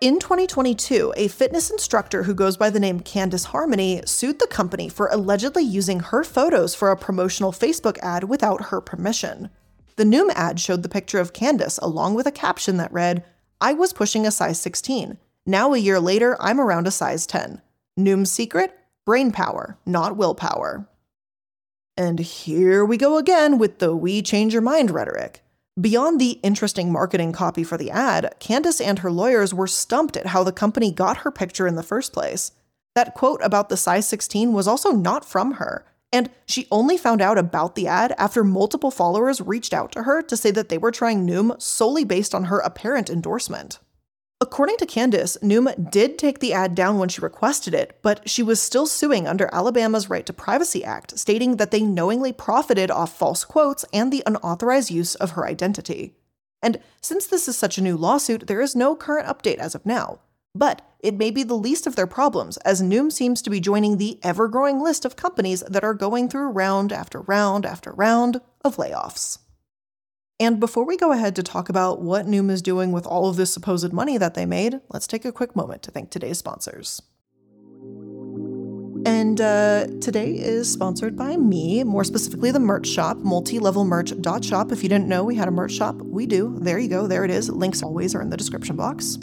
In 0.00 0.18
2022, 0.18 1.12
a 1.14 1.28
fitness 1.28 1.68
instructor 1.68 2.22
who 2.22 2.32
goes 2.32 2.56
by 2.56 2.70
the 2.70 2.80
name 2.80 3.00
Candice 3.00 3.44
Harmony 3.44 4.00
sued 4.06 4.38
the 4.38 4.46
company 4.46 4.88
for 4.88 5.08
allegedly 5.08 5.62
using 5.62 6.00
her 6.00 6.24
photos 6.24 6.74
for 6.74 6.90
a 6.90 6.96
promotional 6.96 7.52
Facebook 7.52 7.98
ad 7.98 8.24
without 8.24 8.68
her 8.68 8.80
permission. 8.80 9.50
The 9.96 10.04
Noom 10.04 10.30
ad 10.34 10.58
showed 10.58 10.82
the 10.82 10.88
picture 10.88 11.20
of 11.20 11.34
Candice 11.34 11.78
along 11.82 12.14
with 12.14 12.26
a 12.26 12.32
caption 12.32 12.78
that 12.78 12.94
read, 12.94 13.26
I 13.60 13.74
was 13.74 13.92
pushing 13.92 14.26
a 14.26 14.30
size 14.30 14.58
16. 14.58 15.18
Now, 15.48 15.72
a 15.72 15.78
year 15.78 15.98
later, 15.98 16.36
I'm 16.40 16.60
around 16.60 16.86
a 16.86 16.90
size 16.90 17.26
10. 17.26 17.62
Noom's 17.98 18.30
secret? 18.30 18.78
Brain 19.06 19.32
power, 19.32 19.78
not 19.86 20.14
willpower. 20.14 20.86
And 21.96 22.18
here 22.18 22.84
we 22.84 22.98
go 22.98 23.16
again 23.16 23.56
with 23.56 23.78
the 23.78 23.96
we 23.96 24.20
change 24.20 24.52
your 24.52 24.60
mind 24.60 24.90
rhetoric. 24.90 25.42
Beyond 25.80 26.20
the 26.20 26.32
interesting 26.42 26.92
marketing 26.92 27.32
copy 27.32 27.64
for 27.64 27.78
the 27.78 27.90
ad, 27.90 28.34
Candice 28.40 28.84
and 28.84 28.98
her 28.98 29.10
lawyers 29.10 29.54
were 29.54 29.66
stumped 29.66 30.18
at 30.18 30.26
how 30.26 30.44
the 30.44 30.52
company 30.52 30.92
got 30.92 31.18
her 31.18 31.30
picture 31.30 31.66
in 31.66 31.76
the 31.76 31.82
first 31.82 32.12
place. 32.12 32.52
That 32.94 33.14
quote 33.14 33.40
about 33.42 33.70
the 33.70 33.78
size 33.78 34.06
16 34.06 34.52
was 34.52 34.68
also 34.68 34.90
not 34.90 35.24
from 35.24 35.52
her, 35.52 35.86
and 36.12 36.28
she 36.44 36.68
only 36.70 36.98
found 36.98 37.22
out 37.22 37.38
about 37.38 37.74
the 37.74 37.86
ad 37.86 38.14
after 38.18 38.44
multiple 38.44 38.90
followers 38.90 39.40
reached 39.40 39.72
out 39.72 39.92
to 39.92 40.02
her 40.02 40.20
to 40.20 40.36
say 40.36 40.50
that 40.50 40.68
they 40.68 40.76
were 40.76 40.92
trying 40.92 41.26
Noom 41.26 41.58
solely 41.58 42.04
based 42.04 42.34
on 42.34 42.44
her 42.44 42.58
apparent 42.58 43.08
endorsement. 43.08 43.78
According 44.40 44.76
to 44.76 44.86
Candice, 44.86 45.36
Noom 45.42 45.90
did 45.90 46.16
take 46.16 46.38
the 46.38 46.52
ad 46.52 46.76
down 46.76 46.98
when 46.98 47.08
she 47.08 47.20
requested 47.20 47.74
it, 47.74 47.98
but 48.02 48.28
she 48.28 48.40
was 48.40 48.60
still 48.60 48.86
suing 48.86 49.26
under 49.26 49.52
Alabama's 49.52 50.08
Right 50.08 50.24
to 50.26 50.32
Privacy 50.32 50.84
Act, 50.84 51.18
stating 51.18 51.56
that 51.56 51.72
they 51.72 51.82
knowingly 51.82 52.32
profited 52.32 52.88
off 52.88 53.18
false 53.18 53.44
quotes 53.44 53.84
and 53.92 54.12
the 54.12 54.22
unauthorized 54.26 54.92
use 54.92 55.16
of 55.16 55.32
her 55.32 55.44
identity. 55.44 56.14
And 56.62 56.78
since 57.00 57.26
this 57.26 57.48
is 57.48 57.56
such 57.56 57.78
a 57.78 57.82
new 57.82 57.96
lawsuit, 57.96 58.46
there 58.46 58.60
is 58.60 58.76
no 58.76 58.94
current 58.94 59.26
update 59.26 59.58
as 59.58 59.74
of 59.74 59.84
now. 59.84 60.20
But 60.54 60.82
it 61.00 61.18
may 61.18 61.32
be 61.32 61.42
the 61.42 61.54
least 61.54 61.88
of 61.88 61.96
their 61.96 62.06
problems, 62.06 62.58
as 62.58 62.80
Noom 62.80 63.10
seems 63.10 63.42
to 63.42 63.50
be 63.50 63.58
joining 63.58 63.96
the 63.96 64.20
ever 64.22 64.46
growing 64.46 64.80
list 64.80 65.04
of 65.04 65.16
companies 65.16 65.64
that 65.68 65.84
are 65.84 65.94
going 65.94 66.28
through 66.28 66.50
round 66.50 66.92
after 66.92 67.22
round 67.22 67.66
after 67.66 67.90
round 67.90 68.40
of 68.64 68.76
layoffs. 68.76 69.38
And 70.40 70.60
before 70.60 70.84
we 70.84 70.96
go 70.96 71.10
ahead 71.10 71.34
to 71.36 71.42
talk 71.42 71.68
about 71.68 72.00
what 72.00 72.26
Noom 72.26 72.48
is 72.48 72.62
doing 72.62 72.92
with 72.92 73.06
all 73.06 73.28
of 73.28 73.34
this 73.36 73.52
supposed 73.52 73.92
money 73.92 74.16
that 74.18 74.34
they 74.34 74.46
made, 74.46 74.80
let's 74.88 75.08
take 75.08 75.24
a 75.24 75.32
quick 75.32 75.56
moment 75.56 75.82
to 75.82 75.90
thank 75.90 76.10
today's 76.10 76.38
sponsors. 76.38 77.02
And 79.04 79.40
uh, 79.40 79.86
today 80.00 80.32
is 80.32 80.72
sponsored 80.72 81.16
by 81.16 81.36
me, 81.36 81.82
more 81.82 82.04
specifically 82.04 82.52
the 82.52 82.60
merch 82.60 82.86
shop, 82.86 83.16
multilevelmerch.shop. 83.18 84.70
If 84.70 84.82
you 84.82 84.88
didn't 84.88 85.08
know 85.08 85.24
we 85.24 85.34
had 85.34 85.48
a 85.48 85.52
merch 85.52 85.72
shop, 85.72 85.96
we 85.96 86.26
do. 86.26 86.56
There 86.60 86.78
you 86.78 86.88
go, 86.88 87.08
there 87.08 87.24
it 87.24 87.30
is. 87.32 87.48
Links 87.48 87.82
always 87.82 88.14
are 88.14 88.22
in 88.22 88.30
the 88.30 88.36
description 88.36 88.76
box. 88.76 89.16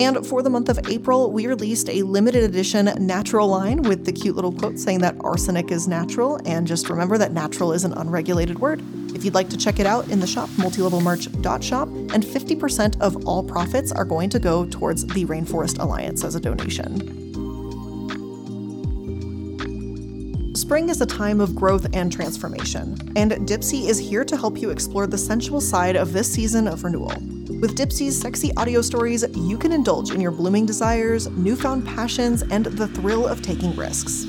And 0.00 0.26
for 0.26 0.42
the 0.42 0.50
month 0.50 0.68
of 0.68 0.80
April, 0.88 1.30
we 1.30 1.46
released 1.46 1.88
a 1.90 2.02
limited 2.02 2.42
edition 2.42 2.86
natural 2.98 3.46
line 3.46 3.82
with 3.82 4.04
the 4.04 4.12
cute 4.12 4.34
little 4.34 4.52
quote 4.52 4.78
saying 4.78 5.00
that 5.00 5.14
arsenic 5.20 5.70
is 5.70 5.86
natural. 5.86 6.40
And 6.44 6.66
just 6.66 6.88
remember 6.88 7.18
that 7.18 7.32
natural 7.32 7.72
is 7.72 7.84
an 7.84 7.92
unregulated 7.92 8.58
word. 8.58 8.82
If 9.14 9.24
you'd 9.24 9.34
like 9.34 9.50
to 9.50 9.56
check 9.56 9.78
it 9.78 9.86
out 9.86 10.08
in 10.08 10.20
the 10.20 10.26
shop, 10.26 10.48
multilevelmerch.shop, 10.50 11.88
and 11.88 12.24
50% 12.24 13.00
of 13.00 13.26
all 13.26 13.42
profits 13.42 13.92
are 13.92 14.04
going 14.04 14.30
to 14.30 14.38
go 14.38 14.66
towards 14.66 15.06
the 15.06 15.24
Rainforest 15.26 15.78
Alliance 15.78 16.24
as 16.24 16.34
a 16.34 16.40
donation. 16.40 17.20
Spring 20.54 20.88
is 20.88 21.00
a 21.00 21.06
time 21.06 21.40
of 21.40 21.54
growth 21.56 21.86
and 21.94 22.12
transformation, 22.12 22.96
and 23.16 23.32
Dipsea 23.32 23.88
is 23.88 23.98
here 23.98 24.24
to 24.24 24.36
help 24.36 24.58
you 24.58 24.70
explore 24.70 25.06
the 25.06 25.18
sensual 25.18 25.60
side 25.60 25.96
of 25.96 26.12
this 26.12 26.30
season 26.32 26.68
of 26.68 26.84
renewal. 26.84 27.14
With 27.60 27.76
Dipsea's 27.76 28.18
sexy 28.18 28.52
audio 28.56 28.80
stories, 28.80 29.24
you 29.34 29.58
can 29.58 29.72
indulge 29.72 30.12
in 30.12 30.20
your 30.20 30.30
blooming 30.30 30.66
desires, 30.66 31.28
newfound 31.30 31.86
passions, 31.86 32.42
and 32.42 32.66
the 32.66 32.88
thrill 32.88 33.26
of 33.26 33.42
taking 33.42 33.74
risks. 33.76 34.24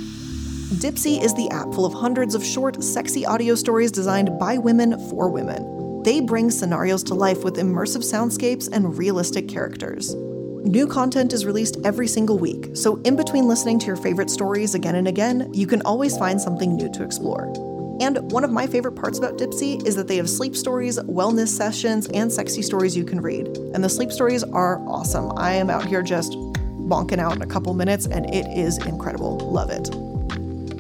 Dipsea 0.75 1.21
is 1.21 1.33
the 1.33 1.49
app 1.49 1.73
full 1.73 1.85
of 1.85 1.93
hundreds 1.93 2.33
of 2.33 2.45
short, 2.45 2.81
sexy 2.81 3.25
audio 3.25 3.55
stories 3.55 3.91
designed 3.91 4.39
by 4.39 4.57
women 4.57 4.97
for 5.09 5.27
women. 5.27 6.01
They 6.03 6.21
bring 6.21 6.49
scenarios 6.49 7.03
to 7.03 7.13
life 7.13 7.43
with 7.43 7.57
immersive 7.57 8.05
soundscapes 8.05 8.69
and 8.71 8.97
realistic 8.97 9.49
characters. 9.49 10.15
New 10.15 10.87
content 10.87 11.33
is 11.33 11.45
released 11.45 11.75
every 11.83 12.07
single 12.07 12.39
week, 12.39 12.69
so 12.73 13.01
in 13.01 13.17
between 13.17 13.49
listening 13.49 13.79
to 13.79 13.85
your 13.85 13.97
favorite 13.97 14.29
stories 14.29 14.73
again 14.73 14.95
and 14.95 15.09
again, 15.09 15.49
you 15.53 15.67
can 15.67 15.81
always 15.81 16.17
find 16.17 16.39
something 16.39 16.77
new 16.77 16.89
to 16.93 17.03
explore. 17.03 17.51
And 17.99 18.31
one 18.31 18.45
of 18.45 18.49
my 18.49 18.65
favorite 18.65 18.95
parts 18.95 19.17
about 19.17 19.37
Dipsea 19.37 19.85
is 19.85 19.97
that 19.97 20.07
they 20.07 20.15
have 20.15 20.29
sleep 20.29 20.55
stories, 20.55 20.97
wellness 20.99 21.49
sessions, 21.49 22.07
and 22.13 22.31
sexy 22.31 22.61
stories 22.61 22.95
you 22.95 23.03
can 23.03 23.19
read. 23.19 23.45
And 23.73 23.83
the 23.83 23.89
sleep 23.89 24.11
stories 24.11 24.45
are 24.45 24.79
awesome. 24.87 25.37
I 25.37 25.51
am 25.51 25.69
out 25.69 25.85
here 25.85 26.01
just 26.01 26.31
bonking 26.31 27.19
out 27.19 27.35
in 27.35 27.41
a 27.41 27.47
couple 27.47 27.73
minutes, 27.73 28.05
and 28.07 28.33
it 28.33 28.45
is 28.57 28.77
incredible. 28.85 29.37
Love 29.39 29.69
it. 29.69 30.10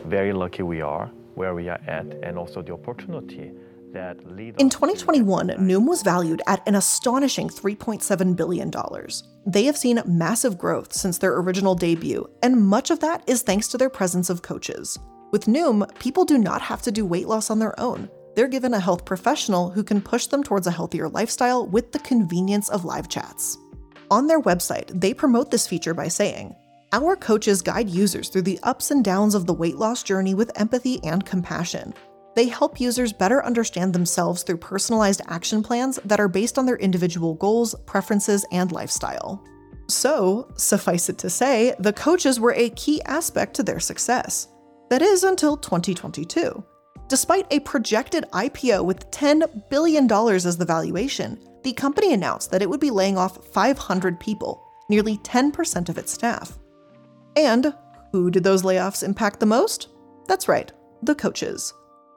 very 0.07 0.33
lucky 0.33 0.63
we 0.63 0.81
are 0.81 1.11
where 1.35 1.53
we 1.53 1.69
are 1.69 1.81
at 1.89 2.07
and 2.23 2.39
also 2.39 2.63
the 2.63 2.73
opportunity 2.73 3.51
that 3.93 4.25
lead 4.37 4.55
In 4.61 4.69
us 4.69 4.75
to- 4.75 4.79
2021, 4.79 5.49
Noom 5.59 5.89
was 5.89 6.03
valued 6.03 6.41
at 6.47 6.63
an 6.69 6.77
astonishing 6.77 7.49
$3.7 7.49 8.37
billion. 8.37 8.71
They 9.47 9.65
have 9.65 9.77
seen 9.77 10.01
massive 10.07 10.57
growth 10.57 10.93
since 10.93 11.19
their 11.19 11.37
original 11.39 11.75
debut, 11.75 12.31
and 12.41 12.65
much 12.65 12.93
of 12.93 13.01
that 13.01 13.25
is 13.27 13.43
thanks 13.43 13.67
to 13.69 13.79
their 13.79 13.91
presence 13.91 14.31
of 14.31 14.43
coaches. 14.43 14.97
With 15.33 15.47
Noom, 15.47 15.93
people 15.99 16.25
do 16.25 16.39
not 16.39 16.63
have 16.63 16.83
to 16.83 16.93
do 16.93 17.05
weight 17.05 17.27
loss 17.27 17.51
on 17.51 17.59
their 17.59 17.75
own. 17.81 18.09
They're 18.37 18.47
given 18.47 18.75
a 18.75 18.81
health 18.81 19.05
professional 19.05 19.71
who 19.71 19.83
can 19.83 20.01
push 20.01 20.27
them 20.27 20.45
towards 20.45 20.69
a 20.69 20.71
healthier 20.71 21.09
lifestyle 21.09 21.67
with 21.67 21.91
the 21.91 21.99
convenience 21.99 22.69
of 22.69 22.85
live 22.85 23.09
chats. 23.09 23.59
On 24.13 24.27
their 24.27 24.43
website, 24.43 24.89
they 25.01 25.15
promote 25.15 25.51
this 25.51 25.67
feature 25.67 25.95
by 25.95 26.09
saying, 26.09 26.55
Our 26.93 27.17
coaches 27.17 27.63
guide 27.63 27.89
users 27.89 28.29
through 28.29 28.43
the 28.43 28.61
ups 28.63 28.91
and 28.91 29.03
downs 29.03 29.35
of 29.35 29.47
the 29.47 29.55
weight 29.55 29.77
loss 29.77 30.03
journey 30.03 30.35
with 30.35 30.53
empathy 30.61 31.03
and 31.03 31.25
compassion. 31.25 31.95
They 32.37 32.45
help 32.45 32.79
users 32.79 33.15
better 33.15 33.43
understand 33.43 33.95
themselves 33.95 34.43
through 34.43 34.59
personalized 34.59 35.23
action 35.29 35.63
plans 35.63 35.99
that 36.05 36.21
are 36.21 36.29
based 36.29 36.59
on 36.59 36.67
their 36.67 36.77
individual 36.77 37.33
goals, 37.37 37.75
preferences, 37.87 38.45
and 38.53 38.71
lifestyle. 38.71 39.43
So, 39.89 40.53
suffice 40.57 41.09
it 41.09 41.17
to 41.17 41.31
say, 41.31 41.75
the 41.79 41.95
coaches 41.95 42.39
were 42.39 42.53
a 42.53 42.69
key 42.69 43.01
aspect 43.05 43.55
to 43.55 43.63
their 43.63 43.81
success. 43.81 44.49
That 44.91 45.01
is 45.01 45.25
until 45.25 45.57
2022. 45.57 46.63
Despite 47.13 47.47
a 47.51 47.61
projected 47.61 48.25
IPO 48.33 48.87
with 48.87 49.11
$10 49.11 49.69
billion 49.69 50.11
as 50.11 50.57
the 50.57 50.65
valuation, 50.65 51.39
the 51.63 51.75
company 51.75 52.15
announced 52.15 52.51
that 52.51 52.63
it 52.63 52.71
would 52.71 52.81
be 52.81 52.91
laying 52.91 53.19
off 53.19 53.45
500 53.49 54.19
people, 54.19 54.67
nearly 54.89 55.19
10% 55.19 55.91
of 55.91 55.99
its 55.99 56.11
staff. 56.11 56.59
And 57.37 57.75
who 58.13 58.31
did 58.31 58.45
those 58.45 58.63
layoffs 58.63 59.03
impact 59.03 59.41
the 59.41 59.45
most? 59.45 59.89
That's 60.27 60.49
right, 60.49 60.73
the 61.03 61.15
coaches. 61.15 61.75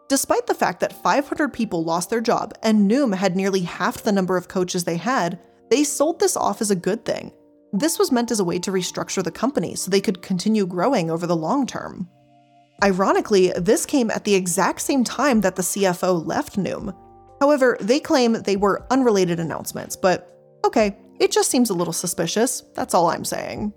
Despite 0.08 0.48
the 0.48 0.54
fact 0.54 0.80
that 0.80 1.04
500 1.04 1.52
people 1.52 1.84
lost 1.84 2.10
their 2.10 2.22
job 2.22 2.54
and 2.64 2.90
Noom 2.90 3.14
had 3.14 3.36
nearly 3.36 3.64
half 3.64 4.02
the 4.02 4.14
number 4.14 4.38
of 4.38 4.48
coaches 4.48 4.86
they 4.86 4.96
had, 4.96 5.38
they 5.70 5.84
sold 5.84 6.22
this 6.22 6.38
off 6.38 6.62
as 6.62 6.72
a 6.72 6.76
good 6.76 7.04
thing. 7.04 7.34
This 7.74 8.00
was 8.00 8.14
meant 8.14 8.32
as 8.32 8.40
a 8.40 8.46
way 8.46 8.60
to 8.60 8.72
restructure 8.72 9.22
the 9.22 9.30
company 9.30 9.76
so 9.76 9.92
they 9.92 10.00
could 10.00 10.22
continue 10.22 10.66
growing 10.66 11.12
over 11.12 11.28
the 11.28 11.36
long 11.36 11.68
term. 11.68 12.08
Ironically, 12.84 13.54
this 13.56 13.86
came 13.86 14.12
at 14.12 14.26
the 14.26 14.36
exact 14.36 14.82
same 14.82 15.04
time 15.04 15.42
that 15.42 15.56
the 15.56 15.62
CFO 15.62 16.26
left 16.26 16.58
Noom. 16.58 16.96
However, 17.40 17.78
they 17.80 18.00
claim 18.00 18.34
they 18.34 18.56
were 18.56 18.86
unrelated 18.92 19.40
announcements, 19.40 19.96
but 19.96 20.38
okay, 20.66 20.98
it 21.20 21.32
just 21.32 21.50
seems 21.50 21.70
a 21.70 21.74
little 21.74 21.94
suspicious, 21.94 22.64
that's 22.74 22.94
all 22.94 23.08
I'm 23.10 23.26
saying. 23.26 23.74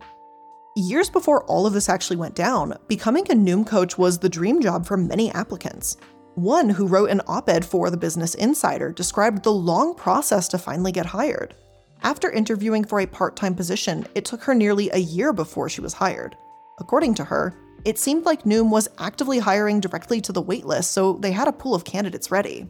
Years 0.76 1.10
before 1.10 1.44
all 1.44 1.66
of 1.66 1.72
this 1.72 1.88
actually 1.88 2.16
went 2.16 2.34
down, 2.34 2.76
becoming 2.88 3.24
a 3.30 3.34
Noom 3.34 3.66
coach 3.66 3.98
was 3.98 4.18
the 4.18 4.28
dream 4.28 4.60
job 4.60 4.86
for 4.86 4.96
many 4.96 5.30
applicants. 5.32 5.96
One 6.34 6.68
who 6.68 6.86
wrote 6.86 7.10
an 7.10 7.20
op 7.26 7.48
ed 7.48 7.64
for 7.64 7.90
the 7.90 7.96
Business 7.96 8.34
Insider 8.36 8.92
described 8.92 9.42
the 9.42 9.52
long 9.52 9.94
process 9.94 10.46
to 10.48 10.58
finally 10.58 10.92
get 10.92 11.06
hired. 11.06 11.54
After 12.02 12.30
interviewing 12.30 12.84
for 12.84 13.00
a 13.00 13.06
part 13.06 13.34
time 13.34 13.56
position, 13.56 14.06
it 14.14 14.24
took 14.24 14.42
her 14.44 14.54
nearly 14.54 14.88
a 14.90 14.98
year 14.98 15.32
before 15.32 15.68
she 15.68 15.80
was 15.80 15.94
hired. 15.94 16.36
According 16.78 17.14
to 17.16 17.24
her, 17.24 17.56
it 17.88 17.98
seemed 17.98 18.26
like 18.26 18.42
Noom 18.42 18.68
was 18.68 18.86
actively 18.98 19.38
hiring 19.38 19.80
directly 19.80 20.20
to 20.20 20.30
the 20.30 20.42
waitlist, 20.42 20.84
so 20.84 21.14
they 21.14 21.32
had 21.32 21.48
a 21.48 21.52
pool 21.52 21.74
of 21.74 21.86
candidates 21.86 22.30
ready. 22.30 22.68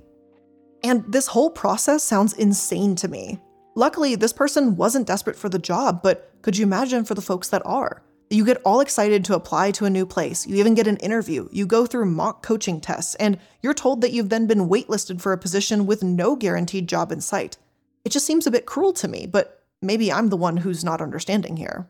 And 0.84 1.04
this 1.12 1.26
whole 1.26 1.50
process 1.50 2.04
sounds 2.04 2.34
insane 2.34 2.94
to 2.94 3.08
me. 3.08 3.40
Luckily, 3.74 4.14
this 4.14 4.32
person 4.32 4.76
wasn't 4.76 5.08
desperate 5.08 5.34
for 5.34 5.48
the 5.48 5.58
job, 5.58 6.04
but 6.04 6.32
could 6.42 6.56
you 6.56 6.64
imagine 6.64 7.04
for 7.04 7.16
the 7.16 7.20
folks 7.20 7.48
that 7.48 7.66
are? 7.66 8.04
You 8.30 8.44
get 8.44 8.62
all 8.64 8.78
excited 8.78 9.24
to 9.24 9.34
apply 9.34 9.72
to 9.72 9.86
a 9.86 9.90
new 9.90 10.06
place, 10.06 10.46
you 10.46 10.54
even 10.54 10.74
get 10.74 10.86
an 10.86 10.98
interview, 10.98 11.48
you 11.50 11.66
go 11.66 11.84
through 11.84 12.06
mock 12.06 12.44
coaching 12.44 12.80
tests, 12.80 13.16
and 13.16 13.40
you're 13.60 13.74
told 13.74 14.02
that 14.02 14.12
you've 14.12 14.28
then 14.28 14.46
been 14.46 14.68
waitlisted 14.68 15.20
for 15.20 15.32
a 15.32 15.38
position 15.38 15.84
with 15.84 16.04
no 16.04 16.36
guaranteed 16.36 16.88
job 16.88 17.10
in 17.10 17.20
sight. 17.20 17.58
It 18.04 18.10
just 18.10 18.24
seems 18.24 18.46
a 18.46 18.52
bit 18.52 18.66
cruel 18.66 18.92
to 18.92 19.08
me, 19.08 19.26
but 19.26 19.64
maybe 19.82 20.12
I'm 20.12 20.28
the 20.28 20.36
one 20.36 20.58
who's 20.58 20.84
not 20.84 21.00
understanding 21.00 21.56
here. 21.56 21.88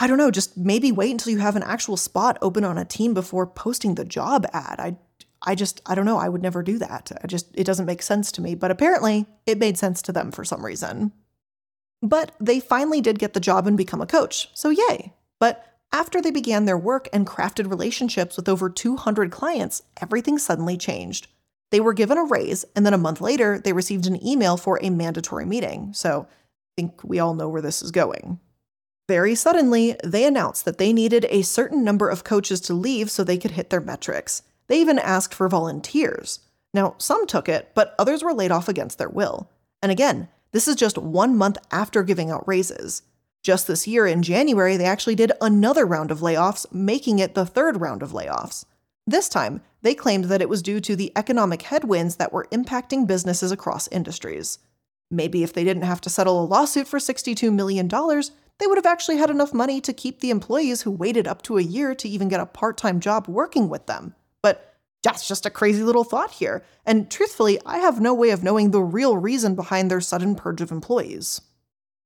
I 0.00 0.06
don't 0.06 0.18
know, 0.18 0.30
just 0.30 0.56
maybe 0.56 0.92
wait 0.92 1.10
until 1.10 1.32
you 1.32 1.38
have 1.38 1.56
an 1.56 1.62
actual 1.64 1.96
spot 1.96 2.38
open 2.40 2.64
on 2.64 2.78
a 2.78 2.84
team 2.84 3.14
before 3.14 3.46
posting 3.46 3.94
the 3.94 4.04
job 4.04 4.46
ad. 4.52 4.78
I 4.78 4.96
I 5.42 5.54
just 5.54 5.80
I 5.86 5.94
don't 5.94 6.04
know, 6.04 6.18
I 6.18 6.28
would 6.28 6.42
never 6.42 6.62
do 6.62 6.78
that. 6.78 7.10
I 7.22 7.26
just 7.26 7.48
it 7.54 7.64
doesn't 7.64 7.86
make 7.86 8.02
sense 8.02 8.32
to 8.32 8.42
me, 8.42 8.54
but 8.54 8.70
apparently 8.70 9.26
it 9.46 9.58
made 9.58 9.78
sense 9.78 10.02
to 10.02 10.12
them 10.12 10.30
for 10.30 10.44
some 10.44 10.64
reason. 10.64 11.12
But 12.00 12.32
they 12.40 12.60
finally 12.60 13.00
did 13.00 13.18
get 13.18 13.34
the 13.34 13.40
job 13.40 13.66
and 13.66 13.76
become 13.76 14.00
a 14.00 14.06
coach. 14.06 14.50
So 14.54 14.70
yay. 14.70 15.12
But 15.40 15.64
after 15.92 16.20
they 16.20 16.30
began 16.30 16.64
their 16.64 16.78
work 16.78 17.08
and 17.12 17.26
crafted 17.26 17.68
relationships 17.68 18.36
with 18.36 18.48
over 18.48 18.68
200 18.68 19.30
clients, 19.30 19.82
everything 20.00 20.38
suddenly 20.38 20.76
changed. 20.76 21.28
They 21.70 21.80
were 21.80 21.94
given 21.94 22.18
a 22.18 22.24
raise, 22.24 22.64
and 22.76 22.84
then 22.84 22.94
a 22.94 22.98
month 22.98 23.20
later, 23.20 23.58
they 23.58 23.72
received 23.72 24.06
an 24.06 24.24
email 24.26 24.56
for 24.56 24.78
a 24.82 24.90
mandatory 24.90 25.44
meeting. 25.44 25.92
So 25.92 26.26
I 26.30 26.72
think 26.76 27.02
we 27.04 27.18
all 27.18 27.34
know 27.34 27.48
where 27.48 27.62
this 27.62 27.82
is 27.82 27.90
going. 27.90 28.38
Very 29.08 29.34
suddenly, 29.34 29.96
they 30.04 30.24
announced 30.24 30.66
that 30.66 30.76
they 30.76 30.92
needed 30.92 31.26
a 31.30 31.42
certain 31.42 31.82
number 31.82 32.10
of 32.10 32.24
coaches 32.24 32.60
to 32.62 32.74
leave 32.74 33.10
so 33.10 33.24
they 33.24 33.38
could 33.38 33.52
hit 33.52 33.70
their 33.70 33.80
metrics. 33.80 34.42
They 34.66 34.80
even 34.80 34.98
asked 34.98 35.32
for 35.32 35.48
volunteers. 35.48 36.40
Now, 36.74 36.94
some 36.98 37.26
took 37.26 37.48
it, 37.48 37.70
but 37.74 37.94
others 37.98 38.22
were 38.22 38.34
laid 38.34 38.52
off 38.52 38.68
against 38.68 38.98
their 38.98 39.08
will. 39.08 39.48
And 39.82 39.90
again, 39.90 40.28
this 40.52 40.68
is 40.68 40.76
just 40.76 40.98
one 40.98 41.36
month 41.36 41.56
after 41.70 42.02
giving 42.02 42.30
out 42.30 42.46
raises. 42.46 43.02
Just 43.42 43.66
this 43.66 43.86
year, 43.86 44.06
in 44.06 44.22
January, 44.22 44.76
they 44.76 44.84
actually 44.84 45.14
did 45.14 45.32
another 45.40 45.86
round 45.86 46.10
of 46.10 46.20
layoffs, 46.20 46.70
making 46.70 47.18
it 47.18 47.34
the 47.34 47.46
third 47.46 47.80
round 47.80 48.02
of 48.02 48.12
layoffs. 48.12 48.66
This 49.06 49.30
time, 49.30 49.62
they 49.80 49.94
claimed 49.94 50.24
that 50.24 50.42
it 50.42 50.50
was 50.50 50.60
due 50.60 50.80
to 50.80 50.94
the 50.94 51.12
economic 51.16 51.62
headwinds 51.62 52.16
that 52.16 52.32
were 52.32 52.48
impacting 52.52 53.06
businesses 53.06 53.50
across 53.50 53.88
industries. 53.88 54.58
Maybe 55.10 55.42
if 55.42 55.54
they 55.54 55.64
didn't 55.64 55.84
have 55.84 56.02
to 56.02 56.10
settle 56.10 56.42
a 56.42 56.44
lawsuit 56.44 56.86
for 56.86 56.98
$62 56.98 57.50
million, 57.50 57.88
they 58.58 58.66
would 58.66 58.78
have 58.78 58.86
actually 58.86 59.16
had 59.16 59.30
enough 59.30 59.54
money 59.54 59.80
to 59.80 59.92
keep 59.92 60.20
the 60.20 60.30
employees 60.30 60.82
who 60.82 60.90
waited 60.90 61.26
up 61.26 61.42
to 61.42 61.58
a 61.58 61.62
year 61.62 61.94
to 61.94 62.08
even 62.08 62.28
get 62.28 62.40
a 62.40 62.46
part 62.46 62.76
time 62.76 63.00
job 63.00 63.28
working 63.28 63.68
with 63.68 63.86
them. 63.86 64.14
But 64.42 64.74
that's 65.02 65.28
just 65.28 65.46
a 65.46 65.50
crazy 65.50 65.82
little 65.82 66.04
thought 66.04 66.32
here. 66.32 66.64
And 66.84 67.10
truthfully, 67.10 67.58
I 67.64 67.78
have 67.78 68.00
no 68.00 68.14
way 68.14 68.30
of 68.30 68.42
knowing 68.42 68.70
the 68.70 68.82
real 68.82 69.16
reason 69.16 69.54
behind 69.54 69.90
their 69.90 70.00
sudden 70.00 70.34
purge 70.34 70.60
of 70.60 70.72
employees. 70.72 71.40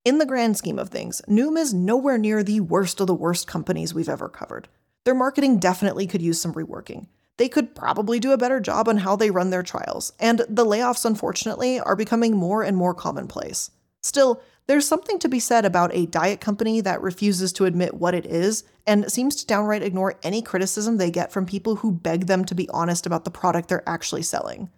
In 0.04 0.18
the 0.18 0.26
grand 0.26 0.56
scheme 0.56 0.78
of 0.78 0.88
things, 0.88 1.22
Noom 1.28 1.56
is 1.56 1.72
nowhere 1.72 2.18
near 2.18 2.42
the 2.42 2.60
worst 2.60 3.00
of 3.00 3.06
the 3.06 3.14
worst 3.14 3.46
companies 3.46 3.94
we've 3.94 4.08
ever 4.08 4.28
covered. 4.28 4.68
Their 5.04 5.14
marketing 5.14 5.58
definitely 5.58 6.06
could 6.06 6.22
use 6.22 6.40
some 6.40 6.54
reworking. 6.54 7.06
They 7.38 7.48
could 7.48 7.74
probably 7.74 8.20
do 8.20 8.32
a 8.32 8.38
better 8.38 8.60
job 8.60 8.88
on 8.88 8.98
how 8.98 9.16
they 9.16 9.30
run 9.30 9.50
their 9.50 9.62
trials, 9.62 10.12
and 10.20 10.40
the 10.48 10.66
layoffs, 10.66 11.04
unfortunately, 11.04 11.80
are 11.80 11.96
becoming 11.96 12.36
more 12.36 12.62
and 12.62 12.76
more 12.76 12.94
commonplace. 12.94 13.70
Still, 14.02 14.42
there's 14.72 14.88
something 14.88 15.18
to 15.18 15.28
be 15.28 15.38
said 15.38 15.66
about 15.66 15.94
a 15.94 16.06
diet 16.06 16.40
company 16.40 16.80
that 16.80 17.02
refuses 17.02 17.52
to 17.52 17.66
admit 17.66 17.92
what 17.92 18.14
it 18.14 18.24
is 18.24 18.64
and 18.86 19.12
seems 19.12 19.36
to 19.36 19.46
downright 19.46 19.82
ignore 19.82 20.18
any 20.22 20.40
criticism 20.40 20.96
they 20.96 21.10
get 21.10 21.30
from 21.30 21.44
people 21.44 21.76
who 21.76 21.92
beg 21.92 22.24
them 22.24 22.42
to 22.42 22.54
be 22.54 22.66
honest 22.70 23.04
about 23.04 23.26
the 23.26 23.30
product 23.30 23.68
they're 23.68 23.86
actually 23.86 24.22
selling. 24.22 24.70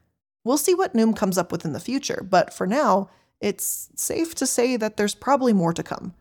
We'll 0.43 0.59
see 0.59 0.75
what 0.75 0.95
Noom 0.95 1.17
comes 1.17 1.39
up 1.39 1.53
with 1.53 1.65
in 1.65 1.75
the 1.75 1.79
future, 1.79 2.27
but 2.29 2.53
for 2.53 2.67
now, 2.67 3.09
it's 3.41 3.89
safe 3.95 4.35
to 4.35 4.49
say 4.49 4.77
that 4.77 4.97
there's 4.97 5.15
probably 5.15 5.53
more 5.53 5.73
to 5.73 5.85
come. 5.85 6.13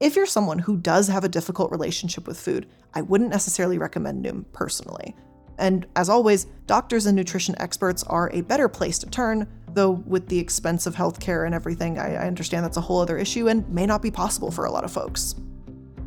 If 0.00 0.16
you're 0.16 0.24
someone 0.24 0.60
who 0.60 0.78
does 0.78 1.08
have 1.08 1.22
a 1.22 1.28
difficult 1.28 1.70
relationship 1.70 2.26
with 2.26 2.40
food, 2.40 2.66
I 2.94 3.02
wouldn't 3.02 3.28
necessarily 3.28 3.76
recommend 3.76 4.24
Noom 4.24 4.46
personally. 4.54 5.14
And 5.58 5.86
as 5.96 6.08
always, 6.08 6.46
doctors 6.66 7.04
and 7.04 7.14
nutrition 7.14 7.56
experts 7.60 8.04
are 8.04 8.30
a 8.32 8.40
better 8.40 8.70
place 8.70 8.98
to 9.00 9.10
turn, 9.10 9.46
though 9.74 9.90
with 9.90 10.28
the 10.28 10.38
expense 10.38 10.86
of 10.86 10.94
healthcare 10.94 11.46
and 11.46 11.54
everything, 11.54 11.98
I, 11.98 12.14
I 12.14 12.26
understand 12.26 12.64
that's 12.64 12.76
a 12.76 12.82
whole 12.82 13.00
other 13.00 13.18
issue 13.18 13.48
and 13.48 13.68
may 13.68 13.86
not 13.86 14.02
be 14.02 14.10
possible 14.10 14.50
for 14.50 14.64
a 14.64 14.70
lot 14.70 14.84
of 14.84 14.92
folks. 14.92 15.34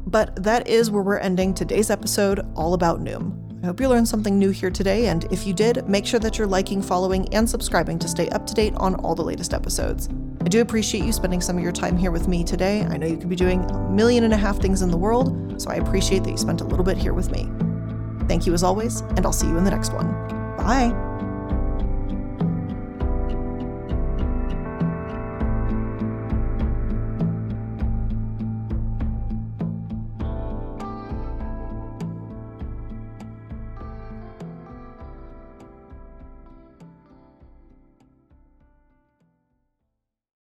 But 0.05 0.43
that 0.43 0.67
is 0.67 0.91
where 0.91 1.03
we're 1.03 1.19
ending 1.19 1.53
today's 1.53 1.89
episode 1.89 2.45
all 2.55 2.73
about 2.73 2.99
Noom. 2.99 3.41
I 3.63 3.67
hope 3.67 3.79
you 3.79 3.87
learned 3.89 4.07
something 4.07 4.39
new 4.39 4.49
here 4.49 4.71
today, 4.71 5.07
and 5.07 5.31
if 5.31 5.45
you 5.45 5.53
did, 5.53 5.87
make 5.87 6.07
sure 6.07 6.19
that 6.19 6.37
you're 6.39 6.47
liking, 6.47 6.81
following, 6.81 7.31
and 7.31 7.47
subscribing 7.47 7.99
to 7.99 8.07
stay 8.07 8.27
up 8.29 8.47
to 8.47 8.55
date 8.55 8.73
on 8.77 8.95
all 8.95 9.13
the 9.13 9.23
latest 9.23 9.53
episodes. 9.53 10.09
I 10.41 10.45
do 10.45 10.61
appreciate 10.61 11.03
you 11.03 11.13
spending 11.13 11.41
some 11.41 11.57
of 11.57 11.63
your 11.63 11.71
time 11.71 11.95
here 11.95 12.09
with 12.09 12.27
me 12.27 12.43
today. 12.43 12.81
I 12.81 12.97
know 12.97 13.05
you 13.05 13.17
could 13.17 13.29
be 13.29 13.35
doing 13.35 13.63
a 13.69 13.89
million 13.91 14.23
and 14.23 14.33
a 14.33 14.37
half 14.37 14.57
things 14.57 14.81
in 14.81 14.89
the 14.89 14.97
world, 14.97 15.61
so 15.61 15.69
I 15.69 15.75
appreciate 15.75 16.23
that 16.23 16.31
you 16.31 16.37
spent 16.37 16.61
a 16.61 16.65
little 16.65 16.85
bit 16.85 16.97
here 16.97 17.13
with 17.13 17.29
me. 17.29 17.47
Thank 18.27 18.47
you 18.47 18.53
as 18.55 18.63
always, 18.63 19.01
and 19.01 19.25
I'll 19.27 19.33
see 19.33 19.47
you 19.47 19.57
in 19.57 19.63
the 19.63 19.71
next 19.71 19.93
one. 19.93 20.11
Bye. 20.57 21.10